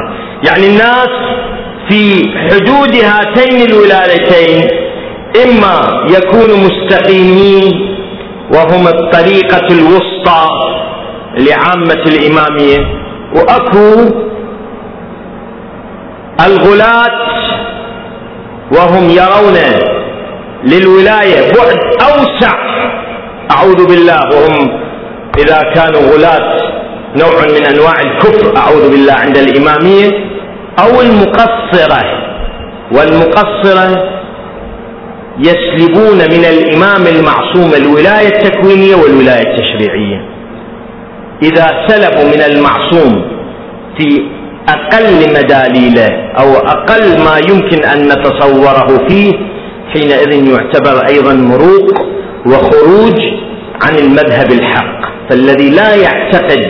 يعني 0.47 0.67
الناس 0.67 1.09
في 1.89 2.29
حدود 2.49 2.95
هاتين 2.95 3.69
الولايتين 3.71 4.67
إما 5.45 6.05
يكونوا 6.17 6.57
مستقيمين 6.57 7.97
وهم 8.53 8.87
الطريقة 8.87 9.67
الوسطى 9.71 10.47
لعامة 11.37 12.03
الإمامية 12.07 12.79
وأكو 13.35 14.11
الغلاة 16.45 17.21
وهم 18.77 19.09
يرون 19.09 19.57
للولاية 20.63 21.51
بعد 21.51 21.77
أوسع. 22.01 22.53
أعوذ 23.51 23.87
بالله 23.87 24.19
وهم 24.33 24.81
إذا 25.37 25.61
كانوا 25.75 26.01
غلاة 26.01 26.61
نوع 27.15 27.41
من 27.41 27.65
أنواع 27.65 28.01
الكفر 28.01 28.57
أعوذ 28.57 28.91
بالله 28.91 29.13
عند 29.13 29.37
الإمامية 29.37 30.09
أو 30.79 31.01
المقصرة. 31.01 32.01
والمقصرة 32.91 34.09
يسلبون 35.39 36.17
من 36.17 36.45
الإمام 36.45 37.07
المعصوم 37.07 37.71
الولاية 37.77 38.27
التكوينية 38.27 38.95
والولاية 38.95 39.47
التشريعية. 39.47 40.25
إذا 41.43 41.67
سلبوا 41.87 42.23
من 42.23 42.41
المعصوم 42.41 43.25
في 43.97 44.21
أقل 44.69 45.29
مداليله 45.29 46.09
أو 46.39 46.53
أقل 46.55 47.03
ما 47.23 47.37
يمكن 47.49 47.83
أن 47.85 48.07
نتصوره 48.07 49.07
فيه 49.07 49.31
حينئذ 49.93 50.47
يعتبر 50.47 51.07
أيضا 51.07 51.33
مروق 51.33 52.05
وخروج 52.45 53.19
عن 53.83 53.95
المذهب 53.95 54.51
الحق. 54.51 55.01
فالذي 55.29 55.69
لا 55.69 55.95
يعتقد 55.95 56.61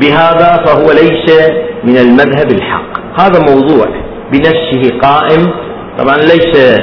بهذا 0.00 0.62
فهو 0.66 0.92
ليس 0.92 1.50
من 1.84 1.96
المذهب 1.96 2.52
الحق. 2.52 3.20
هذا 3.20 3.38
موضوع 3.54 3.86
بنفسه 4.32 4.98
قائم. 5.02 5.46
طبعا 5.98 6.16
ليس 6.16 6.80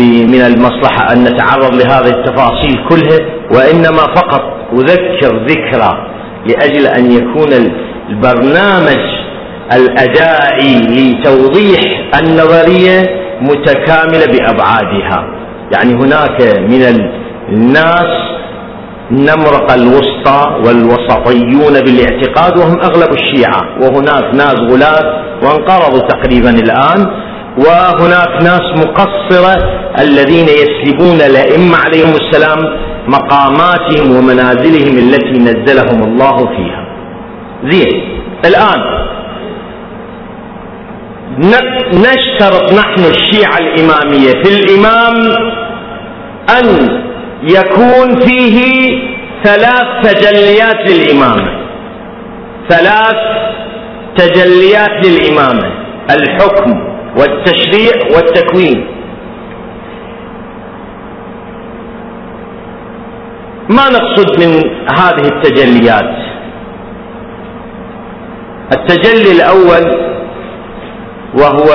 من 0.00 0.40
المصلحة 0.40 1.12
أن 1.12 1.24
نتعرض 1.24 1.74
لهذه 1.74 2.08
التفاصيل 2.08 2.78
كلها 2.88 3.18
وإنما 3.52 4.14
فقط 4.16 4.42
أذكر 4.72 5.46
ذكرى 5.46 6.06
لأجل 6.46 6.86
أن 6.86 7.12
يكون 7.12 7.48
البرنامج 8.10 9.17
الأدائي 9.72 10.76
لتوضيح 10.80 11.80
النظرية 12.20 13.02
متكاملة 13.40 14.26
بأبعادها. 14.26 15.26
يعني 15.74 15.94
هناك 15.94 16.58
من 16.58 16.82
الناس 17.48 18.28
نمرق 19.10 19.72
الوسطى 19.72 20.56
والوسطيون 20.64 21.72
بالاعتقاد 21.84 22.58
وهم 22.58 22.80
أغلب 22.80 23.12
الشيعة 23.12 23.62
وهناك 23.80 24.34
ناس 24.34 24.54
غلاة 24.54 25.22
وانقرضوا 25.42 26.08
تقريبا 26.08 26.50
الآن 26.50 27.06
وهناك 27.58 28.42
ناس 28.42 28.62
مقصرة 28.76 29.56
الذين 30.00 30.44
يسلبون 30.48 31.20
الأئمة 31.20 31.76
عليهم 31.76 32.12
السلام 32.14 32.58
مقاماتهم 33.08 34.16
ومنازلهم 34.16 34.98
التي 34.98 35.38
نزلهم 35.38 36.02
الله 36.02 36.36
فيها. 36.36 36.84
زين 37.70 38.02
الآن 38.44 39.07
نشترط 41.92 42.72
نحن 42.72 43.04
الشيعة 43.04 43.58
الإمامية. 43.58 44.32
في 44.42 44.50
الإمام 44.58 45.16
أن 46.58 46.98
يكون 47.42 48.20
فيه 48.20 48.90
ثلاث 49.44 49.86
تجليات 50.02 50.90
للإمامة. 50.90 51.58
ثلاث 52.68 53.16
تجليات 54.16 55.06
للإمامة. 55.06 55.72
الحكم 56.10 56.72
والتشريع 57.16 57.92
والتكوين. 58.16 58.86
ما 63.70 63.88
نقصد 63.88 64.44
من 64.44 64.62
هذه 64.98 65.28
التجليات؟ 65.28 66.28
التجلي 68.72 69.32
الأول 69.32 70.07
وهو 71.34 71.68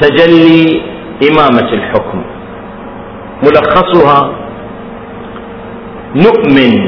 تجلي 0.00 0.82
إمامة 1.30 1.72
الحكم. 1.72 2.22
ملخصها 3.42 4.32
نؤمن 6.16 6.78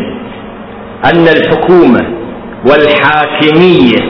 أن 1.05 1.29
الحكومة 1.29 2.01
والحاكمية 2.67 4.01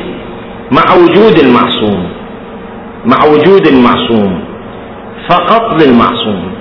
مع 0.73 0.95
وجود 0.95 1.39
المعصوم 1.39 2.09
مع 3.05 3.25
وجود 3.25 3.67
المعصوم 3.67 4.45
فقط 5.31 5.83
للمعصوم. 5.83 6.53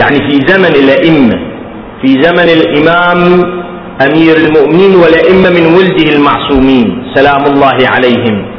يعني 0.00 0.16
في 0.30 0.46
زمن 0.46 0.74
الأئمة 0.84 1.38
في 2.02 2.22
زمن 2.22 2.48
الإمام 2.58 3.42
أمير 4.00 4.36
المؤمنين 4.36 4.94
والأئمة 4.94 5.50
من 5.50 5.66
ولده 5.76 6.16
المعصومين 6.16 7.12
سلام 7.14 7.44
الله 7.44 7.78
عليهم. 7.94 8.55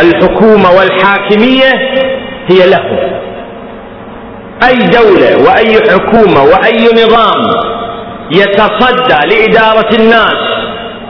الحكومة 0.00 0.70
والحاكمية 0.70 1.72
هي 2.50 2.70
له. 2.70 3.10
أي 4.68 4.76
دولة 4.76 5.36
وأي 5.46 5.74
حكومة 5.90 6.42
وأي 6.42 7.04
نظام 7.04 7.42
يتصدى 8.30 9.18
لإدارة 9.36 9.96
الناس 10.00 10.36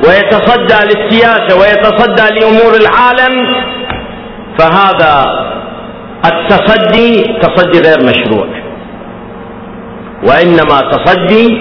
ويتصدى 0.07 0.85
للسياسة 0.85 1.59
ويتصدى 1.61 2.41
لأمور 2.41 2.75
العالم 2.75 3.35
فهذا 4.59 5.25
التصدي 6.25 7.23
تصدي 7.43 7.81
غير 7.89 8.03
مشروع. 8.03 8.47
وإنما 10.29 10.81
تصدي 10.91 11.59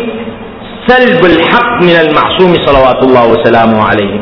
سلب 0.88 1.26
الحق 1.26 1.82
من 1.82 1.96
المعصوم 2.08 2.66
صلوات 2.66 3.04
الله 3.04 3.28
وسلامه 3.28 3.84
عليه. 3.84 4.20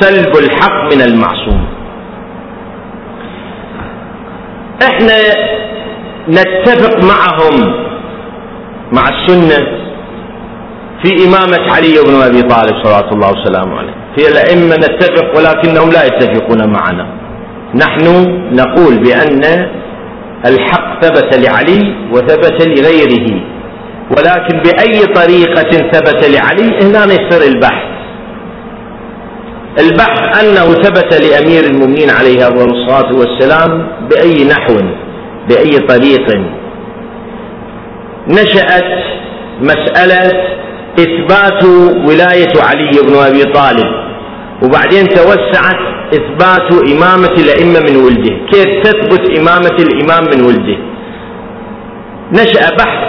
سلب 0.00 0.36
الحق 0.36 0.94
من 0.94 1.02
المعصوم. 1.02 1.66
إحنا 4.82 5.16
نتفق 6.28 7.04
معهم 7.04 7.74
مع 8.92 9.08
السنة 9.08 9.66
في 11.02 11.10
إمامة 11.26 11.72
علي 11.72 11.94
بن 12.06 12.14
أبي 12.14 12.42
طالب 12.42 12.84
صلى 12.84 13.10
الله 13.12 13.32
وسلامه 13.40 13.78
عليه. 13.78 13.94
في 14.16 14.28
الأئمة 14.28 14.76
نتفق 14.76 15.36
ولكنهم 15.36 15.90
لا 15.90 16.04
يتفقون 16.04 16.72
معنا. 16.72 17.06
نحن 17.74 18.04
نقول 18.52 18.98
بأن 19.04 19.42
الحق 20.46 21.04
ثبت 21.04 21.38
لعلي 21.38 21.94
وثبت 22.12 22.66
لغيره 22.66 23.40
ولكن 24.10 24.62
بأي 24.64 25.06
طريقة 25.06 25.90
ثبت 25.92 26.24
لعلي 26.24 26.68
هنا 26.82 27.04
يصير 27.04 27.54
البحث. 27.54 27.97
البحث 29.78 30.44
أنه 30.44 30.74
ثبت 30.74 31.14
لأمير 31.24 31.64
المؤمنين 31.64 32.10
عليه 32.10 32.48
الصلاة 32.48 33.12
والسلام 33.14 33.86
بأي 34.10 34.44
نحو 34.44 34.76
بأي 35.48 35.78
طريق. 35.78 36.26
نشأت 38.28 38.92
مسألة 39.60 40.32
إثبات 40.98 41.64
ولاية 42.08 42.52
علي 42.62 42.90
بن 43.06 43.14
أبي 43.16 43.44
طالب 43.44 43.86
وبعدين 44.62 45.08
توسعت 45.08 45.80
إثبات 46.14 46.72
إمامة 46.92 47.34
الأئمة 47.38 47.80
من 47.80 47.96
ولده. 47.96 48.36
كيف 48.52 48.82
تثبت 48.82 49.38
إمامة 49.38 49.76
الإمام 49.78 50.24
من 50.24 50.44
ولده؟ 50.46 50.78
نشأ 52.32 52.76
بحث 52.76 53.08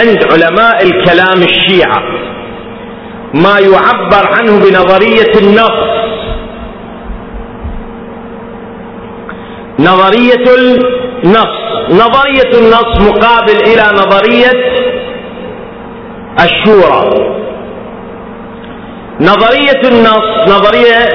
عند 0.00 0.24
علماء 0.32 0.82
الكلام 0.82 1.42
الشيعة 1.42 2.02
ما 3.34 3.58
يعبر 3.58 4.28
عنه 4.34 4.58
بنظرية 4.64 5.32
النص. 5.40 6.01
نظرية 9.78 10.44
النص. 10.58 11.62
نظرية 11.90 12.58
النص 12.58 13.00
مقابل 13.08 13.56
إلى 13.66 13.84
نظرية 13.94 14.52
الشورى. 16.40 17.32
نظرية 19.20 19.80
النص 19.84 20.48
نظرية 20.48 21.08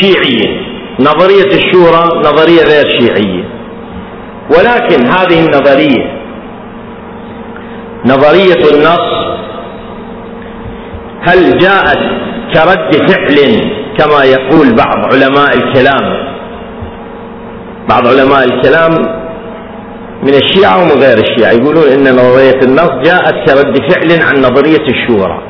شيعية. 0.00 0.60
نظرية 1.00 1.52
الشورى 1.58 2.20
نظرية 2.24 2.62
غير 2.62 3.00
شيعية. 3.00 3.44
ولكن 4.50 5.06
هذه 5.06 5.46
النظرية 5.46 6.20
نظرية 8.06 8.70
النص 8.74 9.10
هل 11.22 11.58
جاءت 11.58 11.98
كرد 12.54 13.08
فعل 13.08 13.60
كما 13.98 14.24
يقول 14.24 14.74
بعض 14.76 15.14
علماء 15.14 15.56
الكلام؟ 15.56 16.29
بعض 17.88 18.06
علماء 18.06 18.44
الكلام 18.44 18.90
من 20.22 20.34
الشيعة 20.34 20.82
ومن 20.82 21.02
غير 21.02 21.18
الشيعة 21.18 21.50
يقولون 21.52 21.88
إن 21.92 22.14
نظرية 22.14 22.60
النص 22.62 22.90
جاءت 23.04 23.34
كرد 23.46 23.90
فعل 23.92 24.22
عن 24.22 24.36
نظرية 24.42 24.86
الشورى 24.88 25.42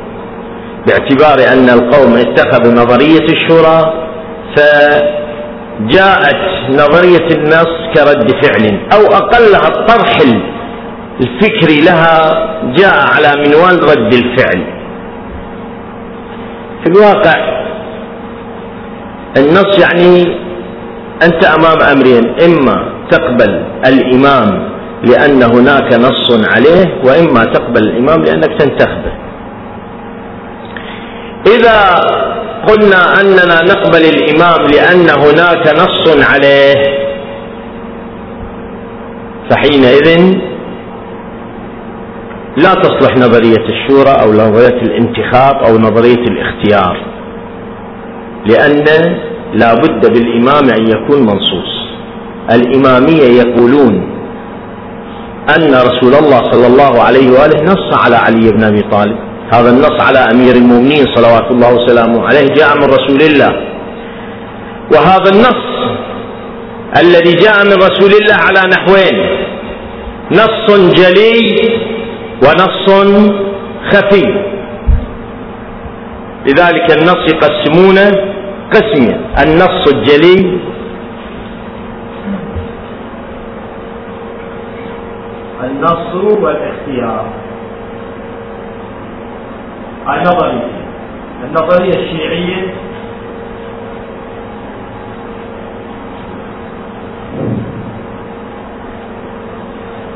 باعتبار 0.86 1.52
أن 1.52 1.68
القوم 1.70 2.14
اتخذوا 2.16 2.72
نظرية 2.72 3.26
الشورى 3.28 3.92
فجاءت 4.56 6.40
نظرية 6.70 7.26
النص 7.36 7.68
كرد 7.94 8.30
فعل 8.42 8.80
أو 8.92 9.06
أقلها 9.16 9.68
الطرح 9.68 10.18
الفكري 11.20 11.80
لها 11.80 12.30
جاء 12.76 12.94
على 13.14 13.36
منوال 13.42 13.82
رد 13.82 14.14
الفعل. 14.14 14.64
في 16.84 16.90
الواقع 16.90 17.60
النص 19.36 19.78
يعني 19.82 20.36
أنت 21.22 21.44
أمام 21.44 21.80
أمرين 21.92 22.24
إما 22.44 22.92
تقبل 23.10 23.64
الإمام 23.86 24.70
لأن 25.04 25.42
هناك 25.42 25.94
نص 25.94 26.48
عليه 26.56 27.02
وإما 27.04 27.44
تقبل 27.44 27.82
الإمام 27.82 28.22
لأنك 28.22 28.58
تنتخبه. 28.60 29.12
إذا 31.46 31.94
قلنا 32.68 33.20
أننا 33.20 33.60
نقبل 33.62 34.04
الإمام 34.04 34.66
لأن 34.74 35.10
هناك 35.10 35.74
نص 35.74 36.24
عليه 36.32 37.00
فحينئذ 39.50 40.34
لا 42.56 42.74
تصلح 42.74 43.16
نظرية 43.16 43.64
الشورى 43.68 44.10
أو 44.22 44.32
نظرية 44.32 44.82
الانتخاب 44.82 45.56
أو 45.56 45.78
نظرية 45.78 46.24
الاختيار 46.24 47.04
لأن 48.46 48.84
لا 49.54 49.74
بد 49.74 50.12
بالإمام 50.12 50.64
أن 50.78 50.88
يكون 50.88 51.22
منصوص. 51.22 51.80
الإمامية 52.52 53.42
يقولون 53.42 54.10
أن 55.56 55.74
رسول 55.74 56.14
الله 56.14 56.52
صلى 56.52 56.66
الله 56.66 57.02
عليه 57.02 57.30
وآله 57.30 57.62
نص 57.64 58.04
على 58.04 58.16
علي 58.16 58.52
بن 58.52 58.64
أبي 58.64 58.82
طالب. 58.82 59.16
هذا 59.54 59.70
النص 59.70 60.00
على 60.00 60.18
أمير 60.18 60.54
المؤمنين 60.54 61.06
صلوات 61.14 61.50
الله 61.50 61.74
وسلامه 61.74 62.26
عليه 62.26 62.46
جاء 62.54 62.76
من 62.76 62.84
رسول 62.84 63.22
الله. 63.22 63.52
وهذا 64.94 65.30
النص 65.34 65.64
الذي 67.02 67.32
جاء 67.34 67.64
من 67.64 67.72
رسول 67.72 68.12
الله 68.12 68.34
على 68.34 68.60
نحوين 68.70 69.16
نص 70.32 70.66
جلي 71.00 71.68
ونص 72.42 72.86
خفي. 73.90 74.26
لذلك 76.46 76.98
النص 76.98 77.32
يقسمونه 77.32 78.10
قسمين 78.72 79.20
النص 79.42 79.92
الجلي 79.94 80.60
النص 85.64 86.14
والاختيار. 86.14 87.26
هاي 90.06 90.20
نظرية 90.20 90.70
النظرية 91.44 91.94
الشيعية. 92.02 92.74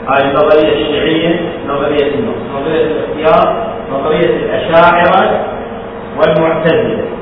هذه 0.09 0.31
النظرية 0.31 0.73
الشيعية 0.73 1.41
نظرية 1.69 2.15
النص. 2.15 2.37
نظرية 2.57 2.87
الاختيار 2.87 3.75
نظرية 3.93 4.37
الأشاعرة 4.37 5.45
والمعتزلة. 6.19 7.14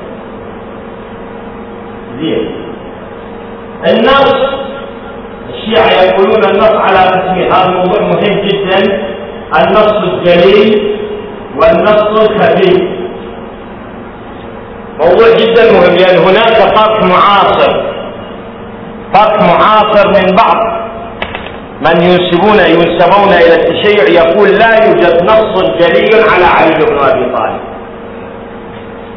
النص 3.87 4.35
الشيعة 5.49 6.03
يقولون 6.03 6.43
النص 6.45 6.71
على 6.71 6.97
قسمين 6.97 7.51
هذا 7.51 7.69
موضوع 7.69 8.01
مهم 8.01 8.47
جدا. 8.47 8.79
النص 9.59 9.93
الجليل 9.93 10.97
والنص 11.55 12.03
الخفي 12.21 12.87
موضوع 14.99 15.27
جدا 15.37 15.71
مهم. 15.71 15.95
لأن 15.95 16.17
هناك 16.17 16.75
فرق 16.77 17.03
معاصر. 17.03 17.83
فرق 19.13 19.41
معاصر 19.41 20.07
من 20.07 20.35
بعض. 20.35 20.83
من 21.81 22.01
ينسبون 22.03 22.59
ينسبون 22.59 23.29
إلى 23.33 23.55
التشيع 23.55 24.23
يقول 24.23 24.49
لا 24.49 24.85
يوجد 24.85 25.23
نص 25.23 25.63
جلي 25.79 26.21
على 26.33 26.45
علي 26.45 26.85
بن 26.85 26.97
أبي 26.97 27.35
طالب. 27.35 27.61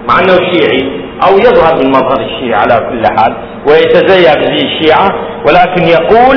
مع 0.09 0.21
أنه 0.21 0.37
شيعي. 0.53 1.06
أو 1.23 1.39
يظهر 1.39 1.75
من 1.83 1.91
مظهر 1.91 2.21
الشيعة 2.21 2.61
على 2.61 2.81
كل 2.91 3.03
حال 3.17 3.37
ويتزيا 3.69 4.35
به 4.35 4.55
الشيعة 4.69 5.09
ولكن 5.47 5.83
يقول 5.85 6.37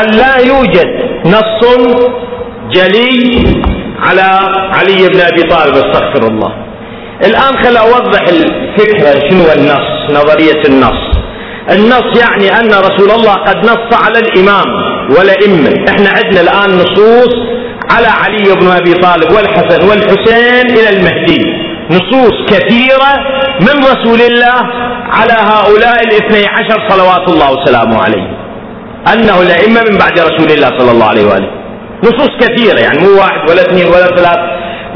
أن 0.00 0.10
لا 0.10 0.36
يوجد 0.36 0.88
نص 1.26 1.78
جلي 2.70 3.44
على 4.02 4.22
علي 4.74 5.08
بن 5.08 5.20
أبي 5.20 5.42
طالب 5.42 5.74
استغفر 5.74 6.28
الله. 6.28 6.52
الآن 7.26 7.64
خل 7.64 7.76
أوضح 7.76 8.20
الفكرة 8.28 9.28
شنو 9.28 9.52
النص 9.56 10.10
نظرية 10.10 10.62
النص. 10.68 11.14
النص 11.70 12.20
يعني 12.20 12.60
أن 12.60 12.68
رسول 12.68 13.10
الله 13.10 13.32
قد 13.34 13.56
نص 13.56 14.04
على 14.04 14.18
الإمام 14.18 14.64
والأئمة. 15.16 15.84
إحنا 15.88 16.08
عندنا 16.16 16.40
الآن 16.40 16.78
نصوص 16.78 17.34
على 17.90 18.06
علي 18.06 18.54
بن 18.60 18.66
أبي 18.70 18.92
طالب 18.94 19.32
والحسن 19.32 19.88
والحسين 19.88 20.66
إلى 20.78 20.88
المهدي. 20.96 21.73
نصوص 21.90 22.32
كثيرة 22.48 23.12
من 23.60 23.84
رسول 23.84 24.20
الله 24.20 24.60
على 25.12 25.32
هؤلاء 25.32 26.00
الاثني 26.04 26.46
عشر 26.46 26.88
صلوات 26.88 27.28
الله 27.28 27.52
وسلامه 27.52 28.02
عليه. 28.02 28.26
أنه 29.12 29.42
الأئمة 29.42 29.80
من 29.90 29.98
بعد 29.98 30.18
رسول 30.18 30.50
الله 30.50 30.78
صلى 30.78 30.90
الله 30.90 31.06
عليه 31.06 31.26
وآله. 31.26 31.50
نصوص 32.04 32.30
كثيرة 32.40 32.80
يعني 32.80 32.98
مو 32.98 33.18
واحد 33.18 33.50
ولا 33.50 33.62
اثنين 33.62 33.86
ولا 33.86 34.06
ثلاث. 34.06 34.38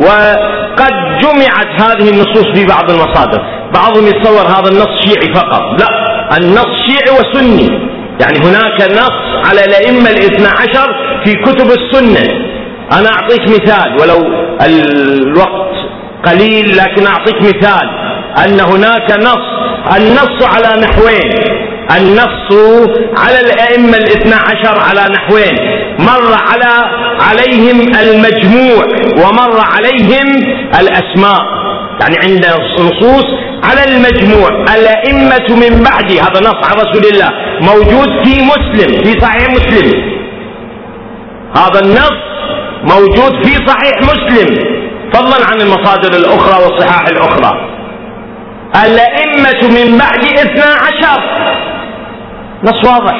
وقد 0.00 0.92
جمعت 1.22 1.80
هذه 1.82 2.10
النصوص 2.10 2.46
في 2.54 2.66
بعض 2.66 2.90
المصادر. 2.90 3.42
بعضهم 3.74 4.06
يتصور 4.06 4.46
هذا 4.46 4.68
النص 4.68 5.04
شيعي 5.04 5.34
فقط. 5.34 5.62
لا 5.80 5.88
النص 6.36 6.66
شيعي 6.88 7.20
وسني. 7.20 7.88
يعني 8.20 8.38
هناك 8.38 8.90
نص 8.90 9.48
على 9.48 9.64
الأئمة 9.64 10.10
الاثنى 10.10 10.48
عشر 10.48 10.94
في 11.24 11.32
كتب 11.32 11.66
السنة. 11.66 12.48
أنا 12.92 13.08
أعطيك 13.08 13.42
مثال 13.42 13.96
ولو 14.00 14.26
الوقت 14.66 15.77
قليل 16.24 16.76
لكن 16.76 17.06
أعطيك 17.06 17.42
مثال. 17.42 17.88
أن 18.44 18.60
هناك 18.60 19.10
نص 19.18 19.46
النص 19.96 20.42
على 20.42 20.80
نحوين. 20.80 21.30
النص 21.96 22.52
على 23.16 23.40
الأئمة 23.40 23.96
الاثنى 23.96 24.34
عشر 24.34 24.80
على 24.80 25.14
نحوين. 25.14 25.54
مر 25.98 26.34
على 26.34 26.84
عليهم 27.20 27.80
المجموع 27.80 28.84
ومر 29.22 29.60
عليهم 29.60 30.26
الأسماء. 30.80 31.42
يعني 32.00 32.16
عندنا 32.22 32.54
نصوص 32.80 33.24
على 33.64 33.84
المجموع. 33.84 34.48
الأئمة 34.74 35.66
من 35.66 35.84
بعد 35.84 36.12
هذا 36.12 36.40
نص 36.40 36.68
عن 36.68 36.76
رسول 36.76 37.04
الله 37.12 37.30
موجود 37.60 38.24
في 38.24 38.42
مسلم 38.42 39.02
في 39.04 39.20
صحيح 39.20 39.50
مسلم. 39.50 40.18
هذا 41.56 41.80
النص 41.84 42.18
موجود 42.82 43.46
في 43.46 43.66
صحيح 43.66 44.02
مسلم. 44.02 44.77
فضلا 45.12 45.46
عن 45.46 45.60
المصادر 45.60 46.16
الأخرى 46.16 46.64
والصحاح 46.64 47.08
الأخرى. 47.08 47.52
الأئمة 48.86 49.68
من 49.78 49.98
بعد 49.98 50.24
اثنا 50.24 50.74
عشر. 50.74 51.20
نص 52.64 52.84
واضح. 52.92 53.16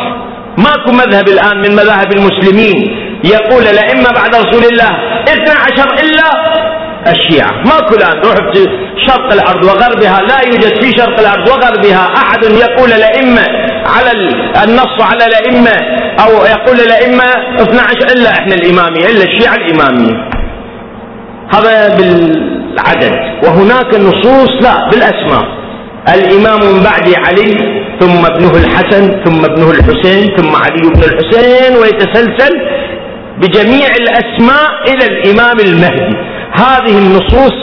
ماكو 0.59 0.93
مذهب 0.93 1.29
الآن 1.29 1.57
من 1.57 1.77
مذاهب 1.77 2.13
المسلمين 2.13 2.99
يقول 3.25 3.63
الأئمة 3.63 4.11
بعد 4.15 4.35
رسول 4.35 4.65
الله 4.65 4.91
اثنا 5.25 5.55
عشر 5.61 5.95
إلا 6.05 6.29
الشيعة. 7.13 7.51
ماكو 7.51 7.95
الآن. 7.95 8.17
روح 8.25 8.35
في 8.53 8.67
شرق 9.09 9.33
الأرض 9.33 9.65
وغربها. 9.65 10.21
لا 10.21 10.41
يوجد 10.47 10.83
في 10.83 10.91
شرق 10.99 11.21
الأرض 11.21 11.49
وغربها 11.49 12.13
أحد 12.17 12.45
يقول 12.45 12.93
الأئمة 12.93 13.43
على 13.87 14.11
النص 14.65 14.97
على 15.01 15.27
الأئمة 15.27 15.77
أو 16.25 16.31
يقول 16.47 16.81
الأئمة 16.81 17.25
12 17.61 18.07
إلا 18.17 18.31
إحنا 18.31 18.55
الإمامية 18.55 19.07
إلا 19.07 19.25
الشيعة 19.25 19.55
الإمامية. 19.55 20.38
هذا 21.55 21.97
بالعدد. 21.97 23.13
وهناك 23.45 23.95
نصوص 23.95 24.51
لا 24.63 24.91
بالأسماء. 24.91 25.59
الإمام 26.15 26.61
من 26.61 26.83
بعد 26.83 27.15
علي 27.27 27.85
ثم 28.01 28.27
ابنه 28.27 28.51
الحسن 28.51 29.25
ثم 29.25 29.45
ابنه 29.45 29.71
الحسين 29.71 30.37
ثم 30.37 30.57
علي 30.57 30.91
بن 30.95 31.03
الحسين 31.03 31.77
ويتسلسل 31.77 32.61
بجميع 33.41 33.89
الأسماء 34.01 34.71
إلى 34.89 35.05
الإمام 35.07 35.57
المهدي. 35.61 36.17
هذه 36.53 36.99
النصوص 36.99 37.55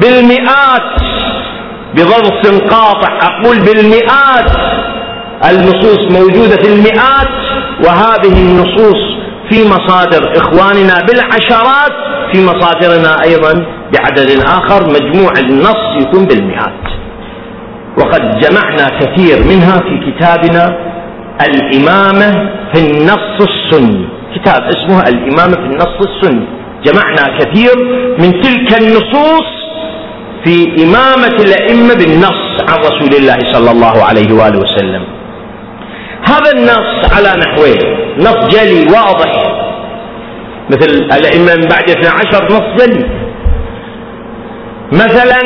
بالمئات 0.00 0.92
بضغط 1.94 2.46
قاطع 2.70 3.18
أقول 3.22 3.58
بالمئات. 3.58 4.50
النصوص 5.50 5.98
موجودة 6.10 6.56
في 6.56 6.68
المئات 6.68 7.28
وهذه 7.84 8.32
النصوص 8.38 9.05
في 9.50 9.68
مصادر 9.68 10.32
إخواننا 10.36 10.94
بالعشرات 11.06 11.92
في 12.32 12.44
مصادرنا 12.44 13.22
أيضا 13.24 13.66
بعدد 13.94 14.30
آخر 14.46 14.90
مجموع 14.90 15.32
النص 15.38 16.02
يكون 16.02 16.24
بالمئات. 16.26 16.84
وقد 17.98 18.22
جمعنا 18.40 18.86
كثير 19.00 19.44
منها 19.44 19.78
في 19.78 20.10
كتابنا 20.10 20.76
الإمامة 21.48 22.50
في 22.74 22.80
النص 22.80 23.48
السني. 23.50 24.08
كتاب 24.34 24.62
اسمه 24.62 25.08
الإمامة 25.08 25.54
في 25.54 25.66
النص 25.72 25.96
السني. 26.08 26.46
جمعنا 26.84 27.38
كثير 27.38 27.76
من 28.18 28.40
تلك 28.40 28.82
النصوص 28.82 29.46
في 30.44 30.84
إمامة 30.84 31.36
الأئمة 31.44 31.94
بالنص 31.94 32.62
عن 32.68 32.78
رسول 32.78 33.14
الله 33.20 33.38
صلى 33.52 33.70
الله 33.70 34.04
عليه 34.04 34.32
وآله 34.34 34.58
وسلم. 34.58 35.15
هذا 36.28 36.50
النص 36.52 37.12
على 37.14 37.40
نحوين 37.40 37.96
نص 38.18 38.54
جلي 38.56 38.80
واضح. 38.92 39.32
مثل 40.70 40.90
الأئمة 41.18 41.54
من 41.54 41.68
بعد 41.68 41.90
12 41.90 42.44
نص 42.44 42.84
جلي. 42.84 43.04
مثلا 44.92 45.40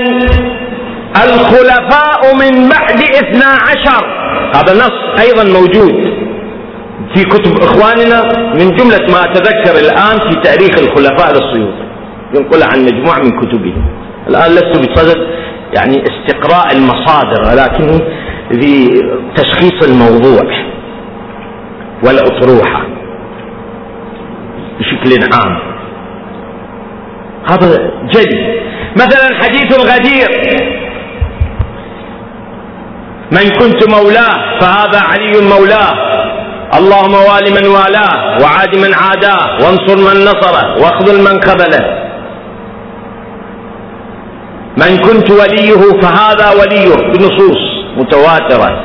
الخلفاء 1.24 2.34
من 2.34 2.68
بعد 2.68 3.00
12 3.00 4.06
هذا 4.54 4.74
نص 4.74 5.20
أيضا 5.20 5.44
موجود 5.60 6.20
في 7.14 7.24
كتب 7.24 7.58
إخواننا 7.62 8.22
من 8.54 8.76
جملة 8.76 9.06
ما 9.12 9.24
أتذكر 9.24 9.78
الآن 9.78 10.18
في 10.30 10.40
تاريخ 10.42 10.78
الخلفاء 10.78 11.32
للسيوطي 11.32 11.84
ينقل 12.34 12.62
عن 12.62 12.84
مجموعة 12.84 13.18
من 13.18 13.30
كتبه 13.40 13.74
الآن 14.28 14.50
لست 14.52 14.90
بصدد 14.90 15.16
يعني 15.76 15.96
استقراء 16.10 16.72
المصادر 16.76 17.42
ولكن 17.50 18.00
في 18.60 18.86
تشخيص 19.36 19.82
الموضوع. 19.88 20.69
والأطروحة. 22.04 22.86
بشكل 24.78 25.34
عام. 25.34 25.58
هذا 27.50 27.90
جلي 28.14 28.60
مثلا 28.96 29.42
حديث 29.42 29.78
الغدير. 29.78 30.28
من 33.32 33.50
كنت 33.58 33.88
مولاه 33.88 34.58
فهذا 34.60 35.00
علي 35.00 35.32
مولاه. 35.58 35.94
اللهم 36.78 37.14
وال 37.14 37.50
من 37.54 37.66
والاه 37.66 38.38
وعاد 38.42 38.76
من 38.76 38.94
عاداه 38.94 39.58
وانصر 39.62 39.96
من 39.96 40.24
نصره 40.24 40.82
واخذل 40.82 41.18
من 41.20 41.42
خذله. 41.42 41.84
من 44.76 44.96
كنت 44.98 45.30
وليه 45.30 46.00
فهذا 46.00 46.50
وليه. 46.60 46.96
بنصوص 47.12 47.60
متواترة. 47.96 48.84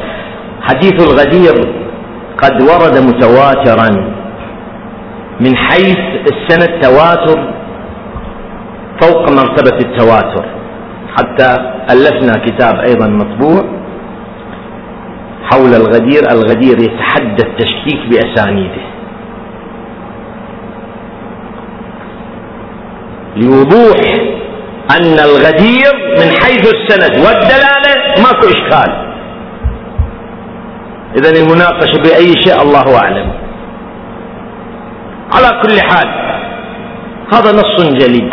حديث 0.61 0.93
الغدير 1.03 1.84
قد 2.43 2.61
ورد 2.61 2.97
متواترا 2.97 3.89
من 5.39 5.57
حيث 5.57 5.97
السنة 6.31 6.75
التواتر 6.75 7.53
فوق 9.01 9.31
مرتبة 9.31 9.77
التواتر 9.77 10.45
حتى 11.17 11.57
ألفنا 11.91 12.33
كتاب 12.45 12.79
أيضا 12.79 13.07
مطبوع 13.07 13.63
حول 15.51 15.73
الغدير 15.73 16.31
الغدير 16.31 16.79
يتحدى 16.79 17.43
التشكيك 17.43 17.99
بأسانيده. 18.09 18.81
لوضوح 23.35 23.99
أن 24.91 25.19
الغدير 25.19 25.93
من 26.19 26.29
حيث 26.43 26.73
السند 26.73 27.17
والدلالة 27.25 28.23
ماكو 28.23 28.47
إشكال. 28.47 29.04
إذا 31.17 31.29
المناقشة 31.29 32.01
بأي 32.03 32.33
شيء 32.43 32.61
الله 32.61 32.97
أعلم. 32.97 33.31
على 35.33 35.61
كل 35.61 35.81
حال 35.81 36.07
هذا 37.33 37.51
نص 37.51 37.93
جلي. 37.99 38.29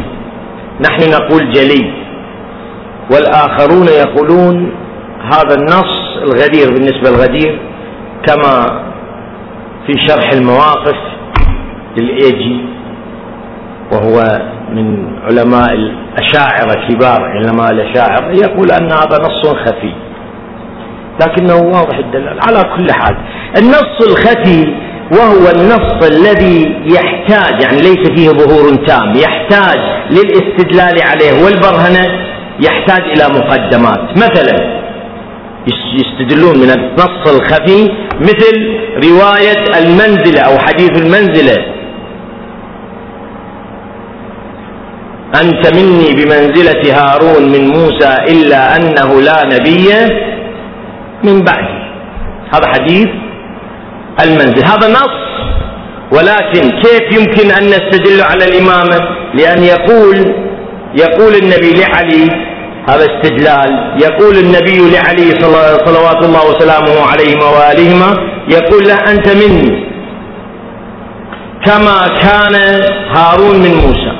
نحن 0.81 1.11
نقول 1.11 1.53
جلي. 1.53 1.93
والآخرون 3.13 3.87
يقولون 3.89 4.73
هذا 5.23 5.55
النص 5.55 5.93
الغدير 6.23 6.73
بالنسبة 6.73 7.11
للغدير 7.11 7.59
كما 8.27 8.83
في 9.87 9.93
شرح 10.09 10.31
المواقف 10.33 10.97
للإيجي 11.97 12.65
وهو 13.93 14.43
من 14.71 15.17
علماء 15.23 15.73
الأشاعرة 15.73 16.89
كبار 16.89 17.21
علماء 17.23 17.71
الأشاعرة 17.71 18.33
يقول 18.33 18.71
أن 18.71 18.93
هذا 18.93 19.19
نص 19.19 19.47
خفي. 19.47 19.93
لكنه 21.23 21.57
واضح 21.57 21.97
الدلالة 21.99 22.41
على 22.47 22.63
كل 22.77 22.93
حال. 22.93 23.17
النص 23.59 24.07
الخفي 24.09 24.75
وهو 25.13 25.51
النص 25.51 26.07
الذي 26.07 26.77
يحتاج 26.95 27.63
يعني 27.63 27.79
ليس 27.83 28.11
فيه 28.17 28.29
ظهور 28.29 28.75
تام 28.87 29.13
يحتاج 29.15 29.79
للاستدلال 30.11 31.03
عليه 31.03 31.45
والبرهنة 31.45 32.05
يحتاج 32.61 33.03
إلى 33.03 33.39
مقدمات. 33.39 34.17
مثلا 34.17 34.83
يستدلون 35.95 36.59
من 36.59 36.71
النص 36.71 37.35
الخفي 37.35 37.91
مثل 38.21 38.79
رواية 39.09 39.79
المنزلة 39.79 40.41
أو 40.41 40.59
حديث 40.59 40.91
المنزلة. 41.03 41.65
أنت 45.43 45.75
مني 45.77 46.13
بمنزلة 46.13 46.95
هارون 46.95 47.43
من 47.43 47.69
موسى 47.69 48.17
إلا 48.29 48.77
أنه 48.77 49.21
لا 49.21 49.45
نبي 49.45 49.89
من 51.25 51.43
بعدي 51.45 51.83
هذا 52.55 52.67
حديث 52.75 53.09
المنزل. 54.25 54.65
هذا 54.65 54.89
نص. 54.89 55.23
ولكن 56.13 56.71
كيف 56.71 57.19
يمكن 57.19 57.51
أن 57.51 57.65
نستدل 57.67 58.23
على 58.23 58.45
الإمامة 58.45 58.99
لأن 59.35 59.63
يقول 59.63 60.17
يقول 60.95 61.35
النبي 61.35 61.73
لعلي 61.81 62.29
هذا 62.89 63.07
استدلال. 63.07 63.71
يقول 64.03 64.37
النبي 64.37 64.91
لعلي 64.91 65.31
صلوات 65.87 66.25
الله 66.25 66.51
وسلامه 66.51 67.07
عليهما 67.13 67.45
وآلهما 67.45 68.15
يقول 68.49 68.85
له 68.89 68.95
أنت 69.13 69.29
مني 69.29 69.93
كما 71.67 72.09
كان 72.23 72.55
هارون 73.17 73.57
من 73.57 73.75
موسى. 73.75 74.13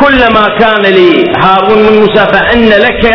كلما 0.00 0.48
كان 0.58 0.82
لي 0.82 1.24
هارون 1.42 1.78
من 1.78 2.00
موسى 2.00 2.26
فإن 2.32 2.68
لك 2.68 3.12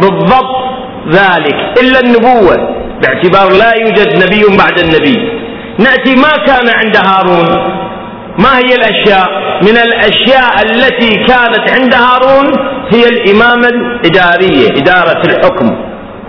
بالضبط 0.00 0.67
ذلك 1.10 1.78
إلا 1.82 2.00
النبوة. 2.00 2.56
باعتبار 3.02 3.52
لا 3.58 3.72
يوجد 3.74 4.24
نبي 4.24 4.56
بعد 4.56 4.78
النبي. 4.78 5.18
نأتي 5.78 6.14
ما 6.16 6.32
كان 6.46 6.68
عند 6.68 6.96
هارون. 6.96 7.48
ما 8.38 8.58
هي 8.58 8.74
الأشياء؟ 8.74 9.28
من 9.62 9.76
الأشياء 9.76 10.62
التي 10.62 11.10
كانت 11.10 11.70
عند 11.70 11.94
هارون 11.94 12.46
هي 12.92 13.08
الإمامة 13.08 13.68
الإدارية 13.68 14.68
إدارة 14.68 15.22
الحكم. 15.26 15.76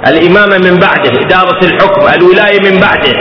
الإمامة 0.08 0.58
من 0.58 0.80
بعده 0.80 1.22
إدارة 1.26 1.60
الحكم 1.64 2.02
الولاية 2.20 2.72
من 2.72 2.80
بعده. 2.80 3.16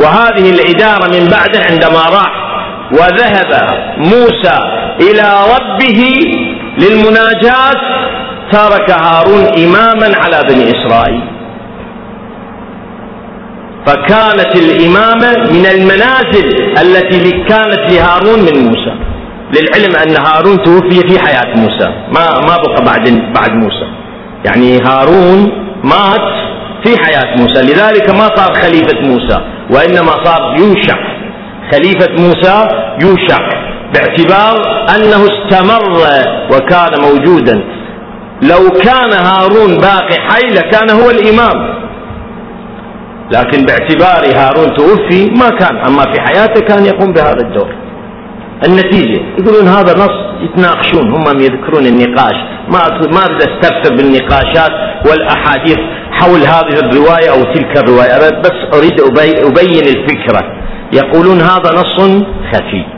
وهذه 0.00 0.50
الإدارة 0.50 1.06
من 1.20 1.28
بعده 1.28 1.60
عندما 1.70 2.02
راح 2.16 2.32
وذهب 2.92 3.50
موسى 3.98 4.58
إلى 5.00 5.34
ربه 5.54 6.00
للمناجاة 6.78 7.80
ترك 8.52 8.90
هارون 8.90 9.44
إماما 9.64 10.16
على 10.22 10.42
بني 10.48 10.70
إسرائيل. 10.70 11.20
فكانت 13.86 14.56
الإمامة 14.56 15.52
من 15.52 15.66
المنازل 15.66 16.48
التي 16.82 17.30
كانت 17.30 17.92
لهارون 17.92 18.38
من 18.38 18.68
موسى. 18.68 18.94
للعلم 19.54 19.96
أن 19.96 20.26
هارون 20.26 20.62
توفي 20.62 21.08
في 21.08 21.18
حياة 21.18 21.56
موسى. 21.56 21.88
ما 22.14 22.40
ما 22.40 22.56
بقى 22.56 22.84
بعد 22.84 23.22
بعد 23.34 23.50
موسى. 23.50 23.86
يعني 24.44 24.78
هارون 24.78 25.52
مات 25.84 26.32
في 26.84 27.04
حياة 27.04 27.36
موسى. 27.36 27.62
لذلك 27.62 28.10
ما 28.10 28.36
صار 28.36 28.54
خليفة 28.54 29.00
موسى 29.00 29.40
وإنما 29.70 30.24
صار 30.24 30.56
يوشع 30.58 30.96
خليفة 31.72 32.12
موسى 32.18 32.68
يوشع 33.00 33.38
باعتبار 33.94 34.86
أنه 34.96 35.26
استمر 35.32 35.92
وكان 36.50 37.00
موجودا. 37.02 37.75
لو 38.42 38.70
كان 38.70 39.12
هارون 39.12 39.76
باقي 39.76 40.16
حي 40.28 40.48
لكان 40.48 40.90
هو 40.90 41.10
الإمام. 41.10 41.76
لكن 43.32 43.64
باعتبار 43.64 44.38
هارون 44.38 44.76
توفي 44.76 45.30
ما 45.40 45.48
كان 45.48 45.76
أما 45.76 46.02
في 46.02 46.20
حياته 46.20 46.60
كان 46.60 46.84
يقوم 46.84 47.12
بهذا 47.12 47.40
الدور. 47.40 47.68
النتيجة 48.66 49.20
يقولون 49.38 49.68
هذا 49.68 49.94
نص 49.94 50.42
يتناقشون 50.42 51.10
هم 51.10 51.40
يذكرون 51.40 51.86
النقاش. 51.86 52.36
ما 52.68 52.78
ما 53.12 53.24
أريد 53.26 53.44
استفسر 53.46 53.96
بالنقاشات 53.96 54.72
والأحاديث 55.08 55.78
حول 56.10 56.40
هذه 56.40 56.78
الرواية 56.84 57.30
أو 57.30 57.42
تلك 57.54 57.78
الرواية 57.78 58.40
بس 58.40 58.78
أريد 58.78 59.00
أبين 59.00 59.84
الفكرة. 59.96 60.42
يقولون 60.92 61.40
هذا 61.40 61.70
نص 61.72 62.24
خفي. 62.52 62.95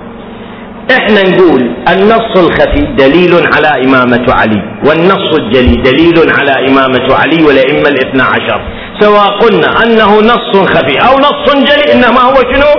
إحنا 0.90 1.22
نقول 1.22 1.62
النص 1.88 2.32
الخفي 2.36 2.82
دليل 2.98 3.34
على 3.54 3.84
إمامة 3.84 4.26
علي 4.28 4.62
والنص 4.86 5.34
الجلي 5.38 5.76
دليل 5.82 6.32
على 6.38 6.68
إمامة 6.68 7.14
علي 7.14 7.44
والأئمة 7.44 7.88
الاثنى 7.88 8.22
عشر. 8.22 8.60
سواء 9.00 9.38
قلنا 9.38 9.82
أنه 9.82 10.20
نص 10.20 10.56
خفي 10.56 10.96
أو 11.08 11.18
نص 11.18 11.54
جلي 11.54 11.92
إنما 11.94 12.20
هو 12.20 12.34
شنو؟ 12.34 12.72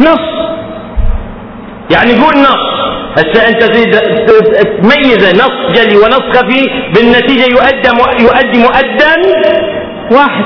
نص. 0.00 0.26
يعني 1.94 2.12
قول 2.12 2.34
نص. 2.34 2.64
هسه 3.18 3.48
أنت 3.48 3.62
تميز 4.82 5.34
نص 5.42 5.78
جلي 5.78 5.96
ونص 5.96 6.36
خفي 6.36 6.62
بالنتيجة 6.94 7.46
يؤدى 7.50 7.90
يؤدي 8.22 8.58
مؤدا 8.58 9.14
واحد. 10.10 10.44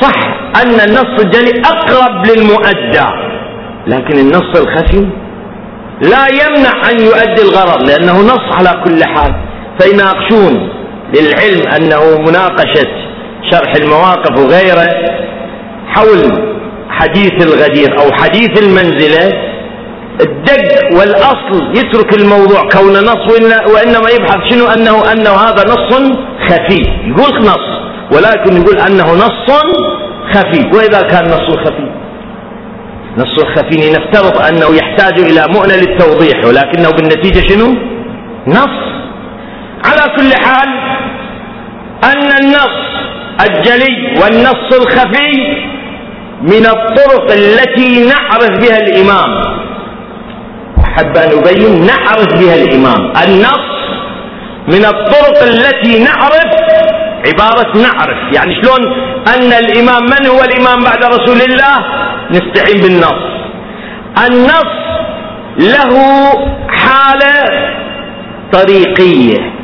صح. 0.00 0.18
أن 0.62 0.80
النص 0.88 1.24
الجلي 1.24 1.62
أقرب 1.64 2.26
للمؤدى. 2.26 3.08
لكن 3.86 4.18
النص 4.18 4.60
الخفي 4.60 5.06
لا 6.02 6.26
يمنع 6.42 6.90
أن 6.90 7.00
يؤدي 7.00 7.42
الغرض 7.42 7.90
لأنه 7.90 8.20
نص 8.20 8.56
على 8.58 8.82
كل 8.84 9.04
حال. 9.04 9.34
فيناقشون 9.80 10.68
للعلم 11.14 11.62
أنه 11.76 12.18
مناقشة 12.20 12.86
شرح 13.50 13.72
المواقف 13.76 14.38
وغيره 14.40 14.88
حول 15.86 16.32
حديث 16.88 17.32
الغدير 17.46 17.98
أو 18.00 18.12
حديث 18.12 18.62
المنزلة 18.62 19.32
الدق 20.20 20.98
والأصل 20.98 21.72
يترك 21.76 22.14
الموضوع 22.20 22.60
كون 22.72 22.92
نص 22.92 23.32
وإنما 23.74 24.10
يبحث 24.10 24.38
شنو 24.50 24.66
أنه 24.66 25.12
أنه 25.12 25.30
هذا 25.30 25.64
نص 25.64 26.12
خفي. 26.48 26.82
يقول 27.06 27.40
نص 27.40 27.66
ولكن 28.16 28.56
يقول 28.62 28.78
أنه 28.78 29.12
نص 29.14 29.50
خفي. 30.34 30.70
وإذا 30.76 31.02
كان 31.02 31.24
نص 31.24 31.56
خفي؟ 31.64 32.03
نص 33.18 33.38
الخفي 33.38 33.90
نفترض 33.90 34.38
أنه 34.38 34.76
يحتاج 34.76 35.20
إلى 35.20 35.46
مؤنة 35.48 35.74
للتوضيح 35.76 36.44
ولكنه 36.44 36.90
بالنتيجة 36.90 37.48
شنو؟ 37.48 37.74
نص. 38.46 38.78
على 39.84 40.16
كل 40.16 40.30
حال 40.44 40.68
أن 42.04 42.44
النص 42.44 42.78
الجلي 43.46 44.20
والنص 44.22 44.80
الخفي 44.80 45.56
من 46.42 46.66
الطرق 46.66 47.32
التي 47.32 48.06
نعرف 48.06 48.50
بها 48.50 48.78
الإمام. 48.78 49.30
أحب 50.84 51.16
أن 51.16 51.38
أبين 51.38 51.86
نعرف 51.86 52.28
بها 52.40 52.54
الإمام. 52.54 53.12
النص 53.24 53.73
من 54.68 54.84
الطرق 54.84 55.42
التي 55.42 56.04
نعرف 56.04 56.54
عبارة 57.26 57.76
نعرف. 57.76 58.34
يعني 58.36 58.62
شلون 58.62 58.92
أن 59.34 59.52
الإمام 59.52 60.02
من 60.02 60.26
هو 60.26 60.42
الإمام 60.42 60.84
بعد 60.84 61.04
رسول 61.04 61.36
الله؟ 61.42 61.84
نستعين 62.30 62.80
بالنص. 62.82 63.24
النص 64.26 64.74
له 65.58 65.94
حالة 66.68 67.44
طريقية. 68.52 69.54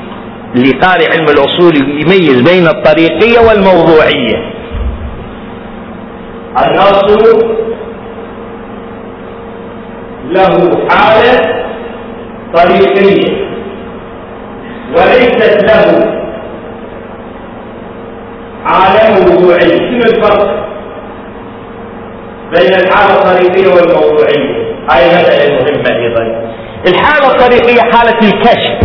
لقارئ 0.55 1.13
علم 1.13 1.25
الأصول 1.25 1.77
يميز 1.77 2.41
بين 2.41 2.67
الطريقية 2.69 3.39
والموضوعية. 3.49 4.53
النص 6.59 7.35
له 10.31 10.89
حالة 10.91 11.65
طريقية. 12.55 13.50
وليست 14.97 15.65
له. 15.65 16.21
حالة 18.65 19.21
موضوعية 19.21 19.77
شنو 19.77 20.01
الفرق 20.01 20.67
بين 22.53 22.75
الحالة 22.75 23.15
الطريقية 23.15 23.69
والموضوعية؟ 23.75 24.71
هاي 24.91 25.07
مسألة 25.07 25.55
مهمة 25.55 25.91
أيضا. 26.05 26.25
الحالة 26.87 27.27
الطريقية 27.31 27.81
حالة 27.81 28.19
الكشف. 28.19 28.77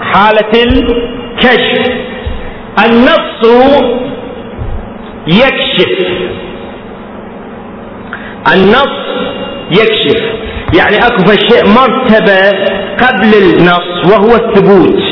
حالة 0.00 0.52
الكشف. 0.64 1.92
النص 2.86 3.40
يكشف. 5.26 5.98
النص 8.54 8.94
يكشف. 9.70 10.22
يعني 10.78 11.06
أكو 11.06 11.32
شيء 11.32 11.66
مرتبة 11.66 12.50
قبل 13.06 13.34
النص 13.34 14.12
وهو 14.12 14.34
الثبوت. 14.34 15.02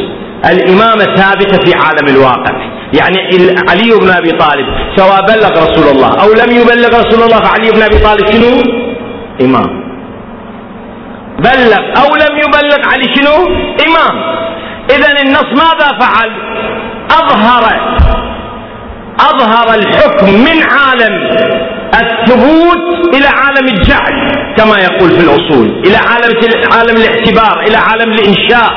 الإمامة 0.51 1.05
ثابتة 1.17 1.65
في 1.65 1.75
عالم 1.75 2.09
الواقع. 2.09 2.73
يعني 3.01 3.19
علي 3.71 3.91
بن 4.01 4.11
أبي 4.11 4.31
طالب 4.31 4.67
سواء 4.97 5.21
بلغ 5.27 5.51
رسول 5.51 5.97
الله 5.97 6.09
أو 6.23 6.29
لم 6.33 6.57
يبلغ 6.57 6.89
رسول 6.89 7.23
الله 7.23 7.41
فعلي 7.41 7.71
بن 7.71 7.83
أبي 7.83 7.99
طالب 7.99 8.27
شنو؟ 8.33 8.63
إمام. 9.41 9.83
بلغ 11.39 11.83
أو 12.03 12.17
لم 12.17 12.39
يبلغ 12.39 12.89
علي 12.93 13.15
شنو؟ 13.15 13.47
إمام. 13.87 14.33
إذا 14.91 15.23
النص 15.23 15.63
ماذا 15.63 15.89
فعل؟ 16.01 16.31
أظهر. 17.11 17.65
أظهر 19.21 19.75
الحكم 19.75 20.27
من 20.27 20.63
عالم. 20.63 21.15
الثبوت 21.95 23.15
إلى 23.15 23.27
عالم 23.27 23.69
الجعل 23.69 24.33
كما 24.57 24.79
يقول 24.79 25.11
في 25.11 25.21
الأصول 25.21 25.83
إلى 25.87 25.97
عالم 25.97 26.39
عالم 26.73 26.97
الاعتبار 26.97 27.61
إلى 27.61 27.77
عالم 27.77 28.13
الإنشاء. 28.13 28.73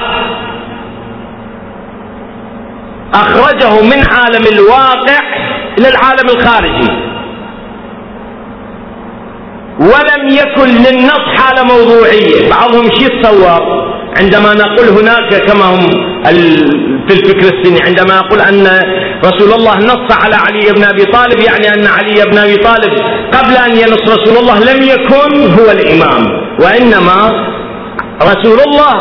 أخرجه 3.14 3.82
من 3.82 4.04
عالم 4.12 4.44
الواقع 4.54 5.20
إلى 5.78 5.90
العالم 5.90 6.30
الخارجي. 6.30 7.15
ولم 9.80 10.30
يكن 10.30 10.68
للنص 10.70 11.26
حالة 11.38 11.64
موضوعية. 11.64 12.50
بعضهم 12.50 12.84
شو 12.92 13.06
يتصور 13.06 13.86
عندما 14.18 14.54
نقول 14.54 14.88
هناك 14.88 15.46
كما 15.48 15.66
هم 15.66 15.88
في 17.08 17.14
الفكر 17.14 17.58
السني 17.58 17.82
عندما 17.82 18.16
يقول 18.16 18.42
أن 18.42 18.68
رسول 19.26 19.54
الله 19.54 19.76
نص 19.78 20.24
على 20.24 20.36
علي 20.36 20.72
بن 20.74 20.84
أبي 20.84 21.06
طالب 21.06 21.40
يعني 21.40 21.68
أن 21.74 21.88
علي 21.88 22.32
بن 22.32 22.38
أبي 22.38 22.58
طالب 22.58 22.94
قبل 23.34 23.56
أن 23.56 23.72
ينص 23.78 24.02
رسول 24.02 24.38
الله 24.38 24.60
لم 24.60 24.84
يكن 24.84 25.54
هو 25.60 25.72
الإمام. 25.72 26.28
وإنما 26.60 27.32
رسول 28.22 28.60
الله 28.68 28.94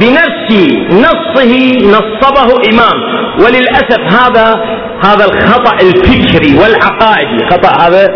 بنفس 0.00 0.50
نصه 0.92 1.52
نصبه 1.84 2.48
إمام. 2.72 2.98
وللأسف 3.40 4.00
هذا 4.20 4.60
هذا 5.04 5.24
الخطأ 5.24 5.74
الفكري 5.86 6.58
والعقائدي. 6.58 7.46
خطأ 7.50 7.86
هذا؟ 7.86 8.08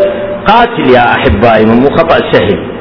قاتل 0.46 0.90
يا 0.90 1.04
أحبائي 1.14 1.66
مو 1.66 1.90
خطأ 1.96 2.18
سهل 2.32 2.74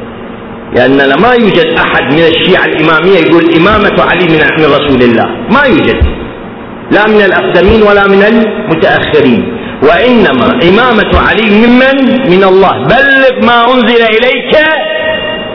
لأننا 0.75 1.15
ما 1.15 1.33
يوجد 1.33 1.67
أحد 1.77 2.13
من 2.13 2.19
الشيعة 2.19 2.65
الإمامية 2.65 3.19
يقول 3.19 3.43
إمامة 3.57 4.03
علي 4.09 4.25
من 4.25 4.65
رسول 4.65 5.01
الله. 5.01 5.25
ما 5.51 5.63
يوجد. 5.63 5.99
لا 6.91 7.07
من 7.07 7.21
الأقدمين 7.21 7.83
ولا 7.83 8.07
من 8.07 8.23
المتأخرين. 8.23 9.41
وإنما 9.83 10.47
إمامة 10.69 11.11
علي 11.27 11.49
ممن؟ 11.63 11.97
من 12.31 12.43
الله. 12.43 12.73
بلغ 12.93 13.45
ما 13.45 13.73
أنزل 13.73 14.01
إليك 14.15 14.53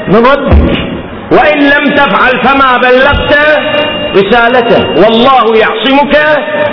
من 0.08 0.20
ربك. 0.32 0.78
وإن 1.32 1.58
لم 1.58 1.94
تفعل 1.94 2.34
فما 2.44 2.78
بلغت 2.78 3.32
رسالته. 4.16 4.82
والله 5.02 5.44
يعصمك 5.56 6.14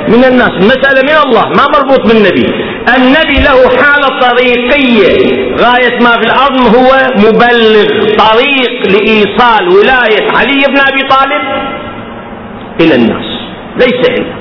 من 0.07 0.23
الناس. 0.25 0.51
المسألة 0.61 1.01
من 1.09 1.17
الله 1.25 1.45
ما 1.57 1.65
مربوط 1.73 2.07
بالنبي. 2.07 2.64
النبي 2.97 3.33
له 3.33 3.69
حالة 3.83 4.19
طريقية. 4.19 5.35
غاية 5.57 5.99
ما 5.99 6.11
في 6.11 6.25
الأرض 6.25 6.75
هو 6.75 7.11
مبلغ 7.17 8.15
طريق 8.17 8.87
لإيصال 8.87 9.69
ولاية 9.69 10.31
علي 10.31 10.65
بن 10.67 10.79
أبي 10.79 11.01
طالب 11.09 11.41
إلى 12.81 12.95
الناس. 12.95 13.25
ليس 13.77 14.09
إلا. 14.09 14.35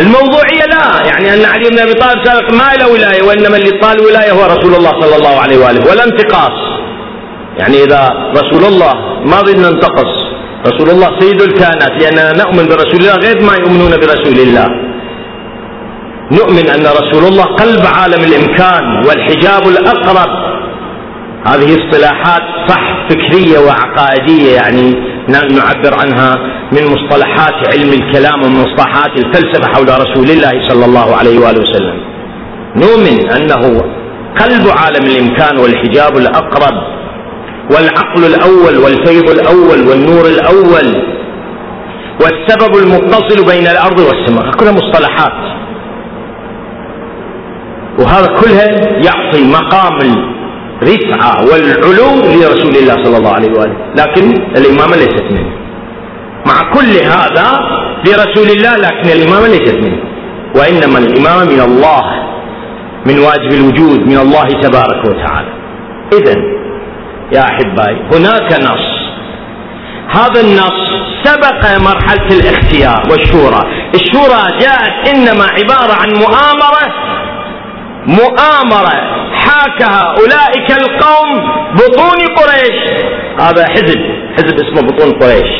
الموضوعية 0.00 0.64
لا 0.66 1.06
يعني 1.06 1.34
أن 1.34 1.44
علي 1.44 1.68
بن 1.68 1.78
أبي 1.78 1.92
طالب 1.94 2.24
سابق 2.24 2.52
ما 2.52 2.74
له 2.80 2.92
ولاية 2.92 3.22
وإنما 3.22 3.56
اللي 3.56 3.70
طال 3.70 4.00
ولاية 4.00 4.32
هو 4.32 4.44
رسول 4.44 4.74
الله 4.74 5.00
صلى 5.00 5.16
الله 5.16 5.40
عليه 5.40 5.58
وآله 5.58 5.90
ولا 5.90 6.04
انتقاص. 6.04 6.78
يعني 7.58 7.84
إذا 7.84 8.32
رسول 8.36 8.64
الله 8.64 8.94
ما 9.24 9.42
بدنا 9.42 9.70
ننتقص 9.70 10.17
رسول 10.68 10.90
الله 10.90 11.20
سيد 11.20 11.42
الكائنات 11.42 11.92
لأننا 12.02 12.32
نؤمن 12.44 12.64
برسول 12.68 13.00
الله 13.00 13.14
غير 13.26 13.42
ما 13.42 13.54
يؤمنون 13.62 13.90
برسول 13.90 14.38
الله 14.46 14.66
نؤمن 16.32 16.68
أن 16.70 16.82
رسول 17.00 17.24
الله 17.30 17.44
قلب 17.44 17.82
عالم 17.96 18.24
الإمكان 18.24 18.84
والحجاب 19.06 19.62
الأقرب 19.68 20.30
هذه 21.46 21.78
اصطلاحات 21.80 22.42
صح 22.68 23.08
فكرية 23.08 23.58
وعقائدية 23.58 24.54
يعني 24.54 24.94
نعبر 25.28 25.94
عنها 26.00 26.36
من 26.72 26.86
مصطلحات 26.86 27.54
علم 27.72 27.92
الكلام 27.92 28.42
ومن 28.42 28.60
مصطلحات 28.60 29.10
الفلسفة 29.18 29.72
حول 29.74 29.88
رسول 29.88 30.30
الله 30.30 30.68
صلى 30.68 30.84
الله 30.84 31.16
عليه 31.16 31.38
وآله 31.38 31.60
وسلم 31.62 32.00
نؤمن 32.76 33.30
أنه 33.30 33.82
قلب 34.40 34.68
عالم 34.68 35.06
الإمكان 35.06 35.58
والحجاب 35.58 36.16
الأقرب 36.16 36.74
والعقل 37.70 38.24
الأول 38.24 38.78
والفيض 38.84 39.30
الأول 39.30 39.88
والنور 39.88 40.26
الأول 40.26 41.02
والسبب 42.20 42.76
المتصل 42.76 43.46
بين 43.50 43.66
الأرض 43.66 44.00
والسماء. 44.00 44.50
كلها 44.50 44.72
مصطلحات. 44.72 45.32
وهذا 47.98 48.26
كلها 48.26 48.66
يعطي 49.04 49.44
مقام 49.44 49.98
الرفعة 50.82 51.44
والعلو 51.50 52.10
لرسول 52.40 52.76
الله 52.76 53.04
صلى 53.04 53.16
الله 53.16 53.32
عليه 53.32 53.52
وآله. 53.58 53.76
لكن 53.98 54.34
الإمامة 54.56 54.96
ليست 54.96 55.26
منه. 55.30 55.52
مع 56.46 56.72
كل 56.72 56.92
هذا 57.04 57.58
لرسول 58.06 58.56
الله 58.56 58.76
لكن 58.76 59.08
الإمامة 59.10 59.46
ليست 59.48 59.78
منه. 59.84 59.98
وإنما 60.56 60.98
الإمامة 60.98 61.44
من 61.44 61.60
الله 61.60 62.04
من 63.06 63.18
واجب 63.18 63.52
الوجود 63.52 64.06
من 64.06 64.18
الله 64.18 64.46
تبارك 64.46 65.04
وتعالى. 65.04 65.48
إذا 66.12 66.57
يا 67.32 67.40
أحبائي 67.40 67.96
هناك 68.12 68.52
نص. 68.52 68.98
هذا 70.16 70.40
النص 70.40 70.80
سبق 71.24 71.78
مرحلة 71.78 72.28
الاختيار 72.40 73.02
والشورى. 73.10 73.62
الشورى 73.94 74.58
جاءت 74.60 75.08
إنما 75.08 75.44
عبارة 75.44 75.92
عن 75.92 76.08
مؤامرة 76.08 76.84
مؤامرة 78.06 78.94
حاكها 79.32 80.14
أولئك 80.18 80.70
القوم 80.70 81.30
بطون 81.74 82.18
قريش. 82.36 82.78
هذا 83.40 83.64
حزب 83.68 83.98
حزب 84.36 84.54
اسمه 84.54 84.88
بطون 84.88 85.10
قريش. 85.12 85.50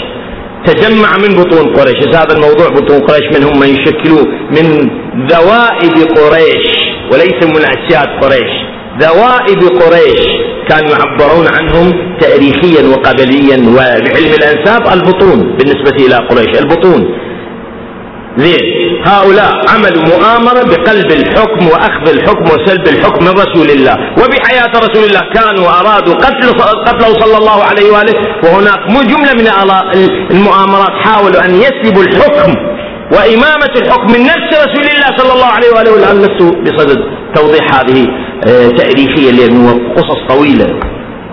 تجمع 0.66 1.16
من 1.16 1.42
بطون 1.42 1.74
قريش. 1.76 2.16
هذا 2.16 2.36
الموضوع 2.36 2.68
بطون 2.68 3.00
قريش 3.00 3.38
من 3.38 3.44
هم 3.44 3.62
يشكلوا 3.64 4.24
من 4.50 4.90
ذوائب 5.26 5.96
قريش 6.16 6.66
وليس 7.12 7.44
من 7.44 7.64
أسياد 7.76 8.08
قريش. 8.22 8.52
ذوائب 9.00 9.60
قريش. 9.82 10.48
كانوا 10.70 10.90
يعبرون 10.90 11.46
عنهم 11.56 11.86
تاريخيا 12.20 12.82
وقبليا 12.92 13.56
وبعلم 13.68 14.32
الأنساب 14.38 14.82
البطون 14.92 15.56
بالنسبة 15.56 15.96
إلى 16.06 16.16
قريش 16.28 16.60
البطون. 16.60 17.02
زين 18.36 18.64
هؤلاء 19.06 19.52
عملوا 19.72 20.02
مؤامرة 20.14 20.62
بقلب 20.62 21.12
الحكم 21.12 21.66
وأخذ 21.66 22.08
الحكم 22.16 22.44
وسلب 22.44 22.88
الحكم 22.88 23.24
من 23.24 23.30
رسول 23.30 23.70
الله. 23.76 23.96
وبحياة 24.20 24.72
رسول 24.86 25.04
الله 25.08 25.20
كانوا 25.34 25.66
أرادوا 25.80 26.14
قتل 26.14 26.48
قتله 26.86 27.20
صلى 27.22 27.36
الله 27.38 27.64
عليه 27.64 27.90
وآله. 27.90 28.14
وهناك 28.44 28.78
جملة 29.12 29.32
من 29.40 29.48
المؤامرات 30.30 30.94
حاولوا 31.04 31.44
أن 31.44 31.54
يسلبوا 31.54 32.02
الحكم 32.02 32.52
وإمامة 33.12 33.72
الحكم 33.76 34.12
من 34.12 34.22
نفس 34.22 34.50
رسول 34.64 34.84
الله 34.94 35.16
صلى 35.16 35.32
الله 35.32 35.46
عليه 35.46 35.70
وآله 35.74 35.92
والآن 35.92 36.16
لست 36.18 36.42
بصدد 36.42 36.98
توضيح 37.34 37.74
هذه 37.74 38.06
آه، 38.48 38.68
تأريخية 38.68 39.30
لأنه 39.30 39.94
قصص 39.96 40.18
طويلة. 40.28 40.80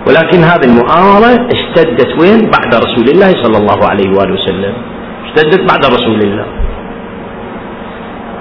ولكن 0.07 0.43
هذه 0.43 0.65
المؤامرة 0.65 1.47
اشتدت 1.55 2.21
وين؟ 2.21 2.51
بعد 2.51 2.75
رسول 2.75 3.09
الله 3.09 3.31
صلى 3.43 3.57
الله 3.57 3.89
عليه 3.89 4.09
وآله 4.09 4.33
وسلم. 4.33 4.73
اشتدت 5.25 5.59
بعد 5.71 5.85
رسول 5.85 6.19
الله. 6.23 6.45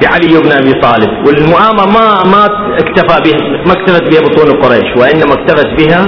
بعلي 0.02 0.40
بن 0.42 0.52
أبي 0.52 0.72
طالب. 0.72 1.26
والمؤامرة 1.26 1.86
ما 1.86 2.24
ما 2.32 2.44
اكتفى 2.74 3.20
بها 3.24 3.64
ما 3.66 3.72
اكتفت 3.72 4.02
بها 4.02 4.20
بطون 4.20 4.62
قريش 4.62 4.96
وإنما 4.96 5.32
اكتفت 5.34 5.68
بها 5.78 6.04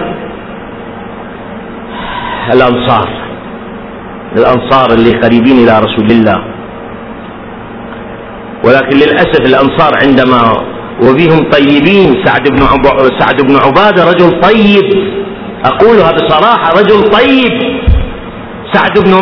الأنصار. 2.52 3.08
الأنصار 4.36 4.92
اللي 4.92 5.10
قريبين 5.10 5.58
إلى 5.58 5.78
رسول 5.78 6.10
الله. 6.10 6.55
ولكن 8.64 8.96
للأسف 8.96 9.40
الأنصار 9.40 9.92
عندما 10.02 10.52
وبهم 11.02 11.50
طيبين 11.50 12.24
سعد 12.24 12.48
بن. 12.48 12.58
سعد 13.18 13.42
بن 13.42 13.56
عبادة 13.56 14.04
رجل 14.04 14.40
طيب. 14.40 15.16
اقولها 15.64 16.12
بصراحة 16.12 16.72
رجل 16.72 17.10
طيب. 17.10 17.76
سعد 18.72 18.98
بن 18.98 19.14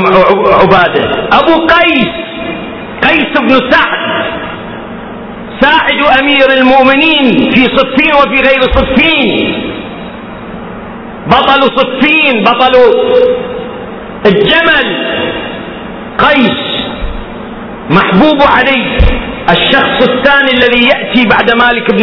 عبادة. 0.62 1.28
أبو 1.32 1.66
قيس. 1.66 2.09
قيس 3.03 3.41
بن 3.41 3.70
سعد. 3.70 4.05
ساعد 5.61 6.20
أمير 6.20 6.51
المؤمنين 6.59 7.51
في 7.55 7.64
صفين 7.64 8.14
وفي 8.14 8.43
غير 8.49 8.61
صفين. 8.74 9.55
بطل 11.26 11.62
صفين 11.62 12.43
بطل 12.43 12.72
الجمل. 14.26 14.97
قيس. 16.18 16.74
محبوب 17.91 18.43
علي 18.43 18.99
الشخص 19.51 20.09
الثاني 20.09 20.51
الذي 20.53 20.88
يأتي 20.88 21.28
بعد 21.28 21.51
مالك 21.57 21.90
بن 21.90 22.03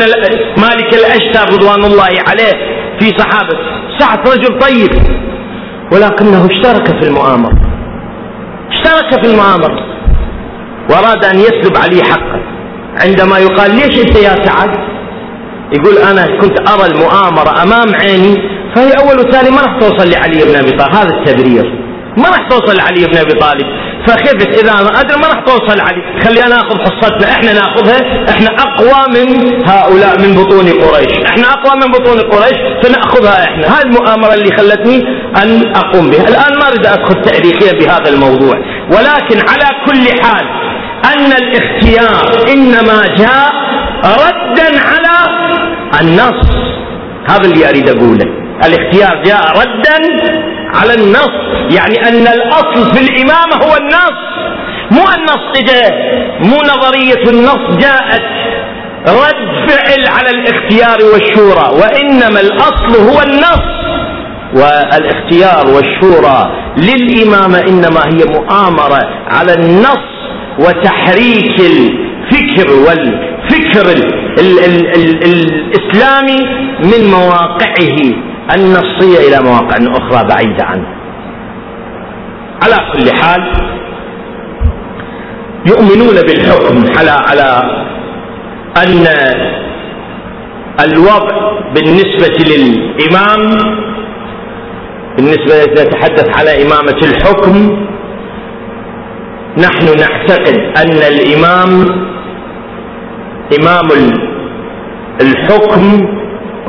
مالك 0.61 0.93
الأشتر 0.93 1.53
رضوان 1.53 1.83
الله 1.83 2.09
عليه 2.27 2.53
في 2.99 3.07
صحابة. 3.17 3.57
سعد 3.99 4.19
رجل 4.29 4.59
طيب. 4.59 4.89
ولكنه 5.93 6.45
اشترك 6.51 6.87
في 6.87 7.09
المؤامرة. 7.09 7.53
اشترك 8.71 9.23
في 9.25 9.31
المؤامرة. 9.31 9.85
وأراد 10.89 11.25
أن 11.25 11.39
يسلب 11.39 11.77
علي 11.77 12.03
حقه 12.03 12.41
عندما 13.05 13.39
يقال 13.39 13.71
ليش 13.75 13.99
أنت 14.01 14.15
يا 14.15 14.35
سعد؟ 14.45 14.69
يقول 15.73 15.97
أنا 15.97 16.39
كنت 16.41 16.69
أرى 16.69 16.85
المؤامرة 16.91 17.63
أمام 17.63 17.95
عيني 17.95 18.35
فهي 18.75 18.91
أول 18.91 19.19
وثاني 19.19 19.49
ما 19.49 19.61
راح 19.61 19.79
توصل 19.79 20.09
لعلي 20.09 20.45
بن 20.45 20.55
أبي 20.55 20.71
طالب. 20.71 20.95
هذا 20.95 21.09
التبرير. 21.09 21.65
ما 22.17 22.29
راح 22.29 22.47
توصل 22.49 22.77
لعلي 22.77 23.05
بن 23.05 23.17
أبي 23.17 23.33
طالب. 23.33 23.67
فخفت 24.07 24.47
إذا 24.59 24.71
أنا 24.71 24.99
أدري 24.99 25.17
ما 25.21 25.27
راح 25.27 25.39
توصل 25.45 25.79
علي. 25.81 26.23
خلينا 26.23 26.47
ناخذ 26.47 26.79
حصتنا. 26.79 27.31
إحنا 27.31 27.53
نأخذها. 27.53 28.29
إحنا 28.29 28.47
أقوى 28.47 29.01
من 29.15 29.27
هؤلاء 29.67 30.21
من 30.21 30.35
بطون 30.35 30.65
قريش. 30.69 31.13
إحنا 31.25 31.47
أقوى 31.53 31.75
من 31.81 31.91
بطون 31.91 32.19
قريش 32.19 32.57
فنأخذها 32.83 33.43
إحنا. 33.43 33.67
هذه 33.67 33.81
المؤامرة 33.81 34.33
اللي 34.33 34.57
خلتني 34.57 34.97
أن 35.43 35.75
أقوم 35.75 36.09
بها. 36.09 36.27
الآن 36.27 36.59
ما 36.59 36.67
أريد 36.67 36.85
أدخل 36.85 37.21
تاريخيا 37.21 37.71
بهذا 37.79 38.09
الموضوع. 38.09 38.55
ولكن 38.91 39.37
على 39.49 39.69
كل 39.85 40.23
حال 40.23 40.45
أن 41.13 41.31
الاختيار 41.31 42.53
إنما 42.53 43.01
جاء 43.17 43.51
ردا 44.03 44.79
على 44.79 45.15
النص. 46.01 46.47
هذا 47.29 47.45
اللي 47.45 47.69
أريد 47.69 47.89
أقوله. 47.89 48.40
الاختيار 48.65 49.23
جاء 49.23 49.41
ردا 49.61 49.97
على 50.75 50.93
النص 50.93 51.31
يعني 51.77 52.09
أن 52.09 52.27
الأصل 52.27 52.95
في 52.95 53.01
الإمامة 53.01 53.55
هو 53.65 53.77
النص 53.77 54.17
مو 54.91 55.01
النص 55.17 55.59
إجا 55.61 55.89
مو 56.39 56.57
نظرية 56.57 57.29
النص 57.29 57.77
جاءت 57.85 58.21
رد 59.07 59.69
فعل 59.69 60.07
على 60.07 60.29
الاختيار 60.29 60.97
والشورى 61.13 61.69
وإنما 61.81 62.39
الأصل 62.41 62.95
هو 63.09 63.21
النص. 63.21 63.81
والإختيار 64.53 65.67
والشورى 65.75 66.51
للإمامة 66.77 67.59
إنما 67.59 68.01
هي 68.05 68.25
مؤامرة 68.25 68.99
على 69.27 69.53
النص 69.53 70.07
وتحريك 70.59 71.59
الفكر 71.59 72.73
والفكر 72.73 73.91
ال 73.91 74.03
ال 74.39 74.59
ال 74.65 74.87
ال 74.95 75.23
الإسلامي 75.25 76.39
من 76.83 77.11
مواقعه. 77.11 78.30
النصية 78.55 79.27
إلى 79.27 79.39
مواقع 79.49 79.77
أخرى 79.77 80.27
بعيدة 80.29 80.63
عنه. 80.63 80.87
على 82.63 82.75
كل 82.93 83.11
حال 83.13 83.41
يؤمنون 85.65 86.15
بالحكم 86.27 86.83
على 86.97 87.11
على 87.11 87.63
أن 88.77 89.07
الوضع 90.85 91.51
بالنسبة 91.75 92.37
للإمام 92.49 93.41
بالنسبة 95.17 95.63
نتحدث 95.83 96.37
على 96.39 96.63
إمامة 96.65 96.97
الحكم 97.03 97.85
نحن 99.57 99.85
نعتقد 99.85 100.57
أن 100.77 100.97
الإمام 101.13 101.85
إمام 103.59 103.87
الحكم 105.21 106.07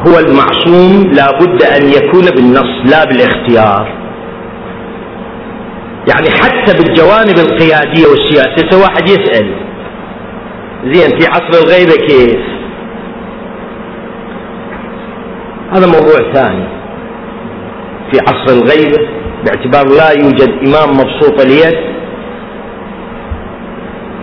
هو 0.06 0.18
المعصوم 0.18 1.12
لا 1.12 1.38
بد 1.38 1.62
أن 1.62 1.88
يكون 1.88 2.24
بالنص 2.24 2.92
لا 2.92 3.04
بالاختيار. 3.04 4.02
يعني 6.08 6.30
حتى 6.30 6.78
بالجوانب 6.78 7.38
القيادية 7.38 8.06
والسياسية 8.06 8.82
واحد 8.82 9.08
يسأل. 9.08 9.54
زين 10.92 11.18
في 11.18 11.26
عصر 11.26 11.64
الغيبة 11.64 12.06
كيف؟ 12.06 12.40
هذا 15.72 15.86
موضوع 15.86 16.32
ثاني. 16.32 16.64
في 18.12 18.18
عصر 18.28 18.52
الغيبة 18.52 19.08
باعتبار 19.44 19.96
لا 19.96 20.10
يوجد 20.10 20.50
إمام 20.66 20.96
مبسوط 20.96 21.40
اليد 21.40 21.92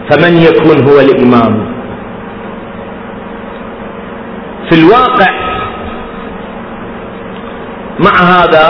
فمن 0.09 0.37
يكون 0.37 0.89
هو 0.89 0.99
الإمام؟ 0.99 1.79
في 4.69 4.79
الواقع 4.79 5.49
مع 8.05 8.15
هذا 8.21 8.65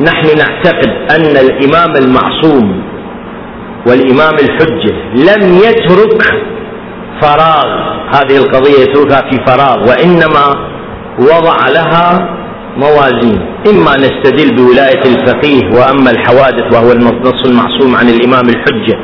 نحن 0.00 0.26
نعتقد 0.38 0.88
أن 1.16 1.36
الإمام 1.36 1.96
المعصوم 1.96 2.82
والإمام 3.86 4.34
الحجة 4.34 4.94
لم 5.14 5.54
يترك 5.56 6.22
فراغ. 7.20 7.92
هذه 8.14 8.36
القضية 8.36 8.80
يتركها 8.82 9.20
في 9.30 9.36
فراغ 9.46 9.88
وإنما 9.88 10.44
وضع 11.18 11.56
لها 11.68 12.28
موازين. 12.76 13.40
إما 13.70 13.92
نستدل 13.96 14.56
بولاية 14.56 15.02
الفقيه 15.06 15.62
وأما 15.78 16.10
الحوادث 16.10 16.74
وهو 16.74 16.92
النص 16.92 17.46
المعصوم 17.46 17.96
عن 17.96 18.08
الإمام 18.08 18.44
الحجة 18.48 18.98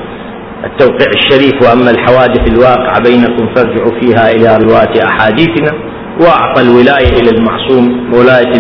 التوقيع 0.64 1.08
الشريف 1.14 1.54
وأما 1.62 1.90
الحوادث 1.90 2.52
الواقعة 2.52 3.00
بينكم 3.02 3.54
فارجعوا 3.54 4.00
فيها 4.00 4.30
إلى 4.30 4.58
رواة 4.64 5.06
أحاديثنا 5.08 5.72
وأعطى 6.20 6.62
الولاية 6.62 7.20
إلى 7.20 7.30
المعصوم 7.30 8.14
ولاية 8.14 8.52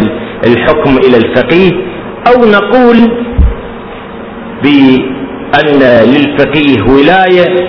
الحكم 0.46 0.96
إلى 0.98 1.16
الفقيه 1.16 1.72
أو 2.26 2.44
نقول 2.44 2.96
بأن 4.62 5.80
للفقيه 6.04 6.82
ولاية 6.82 7.68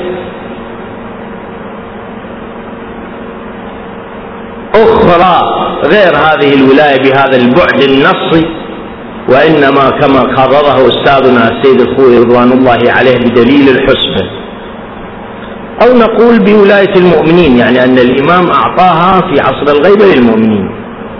أخرى 4.75 5.41
غير 5.85 6.15
هذه 6.15 6.53
الولاية 6.53 6.97
بهذا 7.03 7.37
البعد 7.37 7.81
النصي 7.81 8.45
وإنما 9.29 9.89
كما 9.89 10.21
قرره 10.21 10.87
أستاذنا 10.87 11.49
السيد 11.51 11.81
الخوي 11.81 12.17
رضوان 12.17 12.51
الله 12.51 12.91
عليه 12.91 13.17
بدليل 13.17 13.69
الحسبة 13.69 14.29
أو 15.83 15.97
نقول 15.97 16.39
بولاية 16.39 16.93
المؤمنين 16.95 17.57
يعني 17.57 17.83
أن 17.83 17.97
الإمام 17.97 18.47
أعطاها 18.51 19.11
في 19.21 19.41
عصر 19.41 19.77
الغيبة 19.77 20.05
للمؤمنين. 20.15 20.69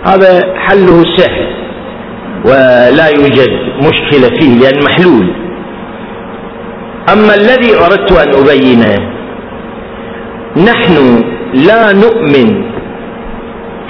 هذا 0.06 0.54
حله 0.56 1.04
سهل 1.16 1.46
ولا 2.44 3.08
يوجد 3.08 3.50
مشكلة 3.78 4.28
فيه 4.40 4.58
لأن 4.60 4.84
محلول. 4.84 5.34
أما 7.12 7.34
الذي 7.34 7.74
أردت 7.76 8.12
أن 8.12 8.34
أبينه 8.42 8.96
نحن 10.56 11.24
لا 11.54 11.92
نؤمن 11.92 12.70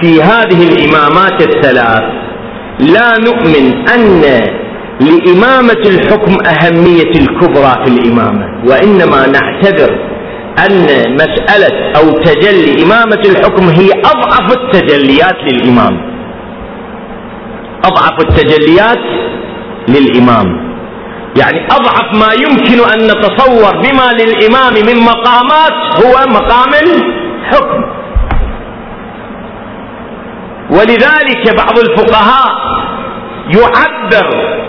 في 0.00 0.22
هذه 0.22 0.68
الإمامات 0.68 1.42
الثلاث 1.42 2.02
لا 2.80 3.18
نؤمن 3.18 3.88
أن 3.88 4.22
لإمامة 5.00 5.82
الحكم 5.86 6.32
أهمية 6.46 7.10
الكبرى 7.20 7.74
في 7.84 7.90
الإمامة 7.90 8.44
وإنما 8.68 9.26
نعتبر 9.26 9.98
أن 10.58 10.86
مسألة 11.14 11.92
أو 11.96 12.10
تجلي 12.10 12.82
إمامة 12.84 13.22
الحكم 13.26 13.68
هي 13.68 13.90
أضعف 14.04 14.56
التجليات 14.56 15.36
للإمام. 15.52 16.00
أضعف 17.84 18.20
التجليات 18.20 18.98
للإمام. 19.88 20.70
يعني 21.40 21.66
أضعف 21.66 22.14
ما 22.14 22.28
يمكن 22.34 22.90
أن 22.92 22.98
نتصور 23.06 23.76
بما 23.76 24.12
للإمام 24.12 24.74
من 24.74 25.02
مقامات 25.04 26.04
هو 26.04 26.26
مقام 26.28 26.70
الحكم. 26.74 27.84
ولذلك 30.70 31.56
بعض 31.56 31.78
الفقهاء 31.78 32.50
يعبر 33.48 34.59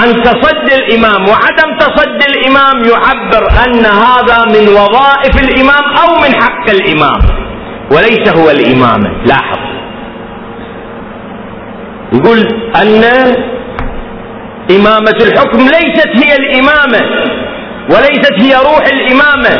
عن 0.00 0.22
تصدي 0.22 0.74
الإمام 0.76 1.28
وعدم 1.28 1.78
تصدي 1.78 2.26
الإمام 2.32 2.84
يعبر 2.84 3.44
أن 3.66 3.84
هذا 3.86 4.44
من 4.44 4.68
وظائف 4.68 5.34
الإمام 5.44 5.84
أو 6.02 6.20
من 6.22 6.42
حق 6.42 6.70
الإمام. 6.70 7.20
وليس 7.92 8.28
هو 8.36 8.50
الإمامة 8.50 9.10
لاحظ. 9.24 9.58
يقول 12.12 12.38
أن 12.76 13.04
إمامة 14.70 15.18
الحكم 15.22 15.58
ليست 15.58 16.10
هي 16.24 16.36
الإمامة 16.36 17.00
وليست 17.90 18.34
هي 18.42 18.54
روح 18.54 18.84
الإمامة. 18.92 19.54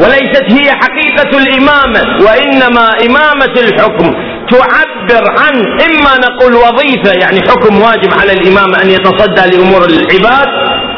وليست 0.00 0.44
هي 0.48 0.70
حقيقة 0.72 1.38
الإمامة 1.38 2.00
وإنما 2.26 2.88
إمامة 3.06 3.54
الحكم. 3.56 4.12
تعبر 4.50 5.24
عن 5.38 5.54
إما 5.88 6.18
نقول 6.26 6.54
وظيفة 6.54 7.12
يعني 7.22 7.40
حكم 7.48 7.82
واجب 7.82 8.12
على 8.20 8.32
الإمام 8.32 8.74
أن 8.74 8.90
يتصدى 8.90 9.56
لأمور 9.56 9.84
العباد 9.84 10.48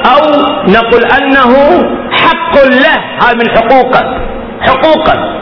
أو 0.06 0.20
نقول 0.68 1.04
أنه 1.04 1.52
حق 2.10 2.64
له. 2.64 2.96
هذا 3.22 3.34
من 3.34 3.50
حقوقه 3.56 4.02
حقوقه. 4.60 5.36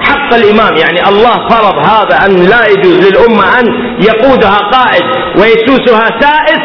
حق 0.00 0.34
الإمام 0.34 0.76
يعني 0.76 1.08
الله 1.08 1.48
فرض 1.48 1.78
هذا 1.86 2.26
أن 2.26 2.32
لا 2.46 2.66
يجوز 2.66 3.06
للأمة 3.08 3.60
أن 3.60 3.66
يقودها 4.02 4.58
قائد 4.58 5.02
ويسوسها 5.40 6.20
سائس 6.20 6.60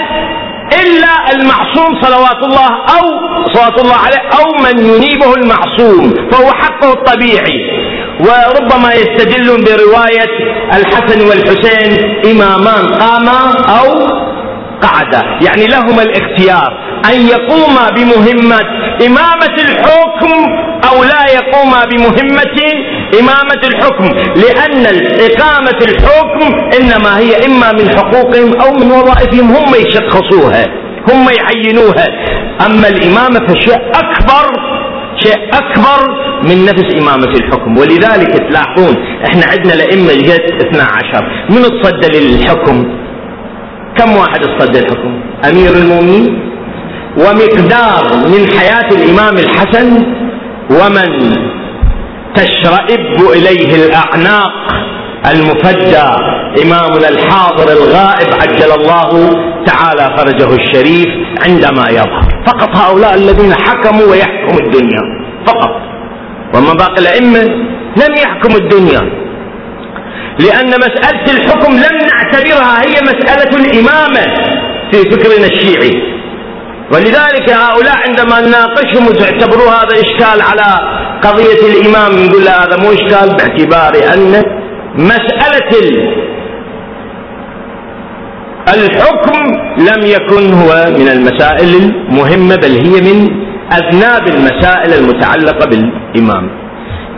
إلا 0.81 1.31
المعصوم 1.35 2.01
صلوات 2.01 2.43
الله 2.43 2.67
أو 2.67 3.03
صلوات 3.53 3.81
الله 3.81 3.95
عليه 3.95 4.21
أو 4.39 4.45
من 4.63 4.85
ينيبه 4.85 5.33
المعصوم 5.35 6.29
فهو 6.31 6.51
حقه 6.51 6.93
الطبيعي. 6.93 7.59
وربما 8.19 8.93
يستدل 8.93 9.47
برواية 9.63 10.29
الحسن 10.73 11.21
والحسين 11.27 11.91
إمامان 12.31 12.85
قاما 12.93 13.39
أو 13.79 13.87
قعدا 14.81 15.21
يعني 15.45 15.65
لهما 15.67 16.03
الاختيار. 16.03 16.91
أن 17.13 17.27
يقوما 17.27 17.89
بمهمة 17.95 18.59
إمامة 19.07 19.55
الحكم 19.65 20.33
أو 20.89 21.03
لا 21.03 21.23
يقوما 21.33 21.85
بمهمة 21.85 22.57
إمامة 23.19 23.61
الحكم. 23.63 24.05
لأن 24.35 24.85
إقامة 25.27 25.79
الحكم 25.87 26.69
إنما 26.79 27.19
هي 27.19 27.45
إما 27.45 27.71
من 27.71 27.89
حقوقهم 27.97 28.61
أو 28.61 28.71
من 28.73 28.91
وظائفهم. 28.91 29.47
هم 29.55 29.75
يشخصوها 29.87 30.65
هم 31.11 31.27
يعينوها. 31.39 32.07
أما 32.65 32.87
الإمامة 32.87 33.47
فشيء 33.47 33.75
أكبر 33.75 34.45
شيء 35.17 35.49
أكبر 35.53 35.99
من 36.43 36.65
نفس 36.65 36.85
إمامة 37.01 37.31
الحكم. 37.39 37.77
ولذلك 37.77 38.33
تلاحظون 38.49 38.95
إحنا 39.25 39.45
عندنا 39.51 39.73
لأئمة 39.73 40.13
جهة 40.13 40.45
12 40.67 41.47
من 41.49 41.57
الصد 41.57 42.15
للحكم؟ 42.15 43.00
كم 43.97 44.17
واحد 44.17 44.39
اصطد 44.45 44.75
الحكم 44.75 45.21
أمير 45.49 45.73
المؤمنين؟ 45.73 46.51
ومقدار 47.17 48.03
من 48.27 48.47
حياة 48.59 48.87
الإمام 48.91 49.37
الحسن؟ 49.37 50.03
ومن 50.69 51.35
تشرئب 52.35 53.29
إليه 53.35 53.85
الأعناق 53.85 54.51
المفدى 55.33 56.09
إمامنا 56.63 57.09
الحاضر 57.09 57.71
الغائب 57.71 58.33
عجل 58.41 58.71
الله 58.81 59.09
تعالى 59.65 60.17
فرجه 60.17 60.55
الشريف 60.55 61.07
عندما 61.47 61.89
يظهر. 61.89 62.43
فقط 62.47 62.77
هؤلاء 62.77 63.15
الذين 63.15 63.53
حكموا 63.53 64.05
ويحكم 64.11 64.57
الدنيا. 64.65 65.01
فقط. 65.47 65.69
وما 66.55 66.73
باقي 66.73 67.01
الأئمة 67.01 67.41
لم 67.97 68.15
يحكموا 68.23 68.57
الدنيا. 68.57 69.01
لأن 70.39 70.67
مسألة 70.67 71.25
الحكم 71.35 71.71
لم 71.73 71.95
نعتبرها 72.07 72.81
هي 72.85 72.95
مسألة 73.03 73.51
الإمامة 73.65 74.23
في 74.91 74.97
فكرنا 75.11 75.45
الشيعي. 75.47 76.11
ولذلك 76.93 77.49
هؤلاء 77.49 77.95
عندما 78.07 78.41
نناقشهم 78.47 79.07
وتعتبروا 79.07 79.69
هذا 79.71 79.93
إشكال 80.05 80.41
على 80.41 80.69
قضية 81.21 81.61
الإمام 81.71 82.25
نقول 82.25 82.41
هذا 82.47 82.77
مو 82.83 82.91
إشكال 82.91 83.35
باعتبار 83.37 84.13
أن 84.13 84.43
مسألة 84.95 85.71
الحكم 88.75 89.39
لم 89.77 90.01
يكن 90.05 90.53
هو 90.53 90.85
من 90.99 91.07
المسائل 91.07 91.69
المهمة 91.75 92.55
بل 92.55 92.71
هي 92.71 93.01
من 93.13 93.29
أذناب 93.73 94.27
المسائل 94.27 94.93
المتعلقة 94.93 95.65
بالإمام. 95.69 96.49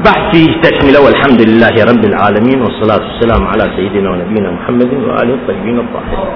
بحث 0.05 0.35
فيه 0.35 0.61
تكملة 0.61 0.99
والحمد 1.05 1.41
لله 1.49 1.75
رب 1.91 2.03
العالمين 2.11 2.61
والصلاة 2.61 3.01
والسلام 3.07 3.47
على 3.47 3.63
سيدنا 3.75 4.09
ونبينا 4.11 4.49
محمد 4.51 4.93
وآله 4.93 5.33
الطيبين 5.33 5.79
الطاهرين. 5.79 6.29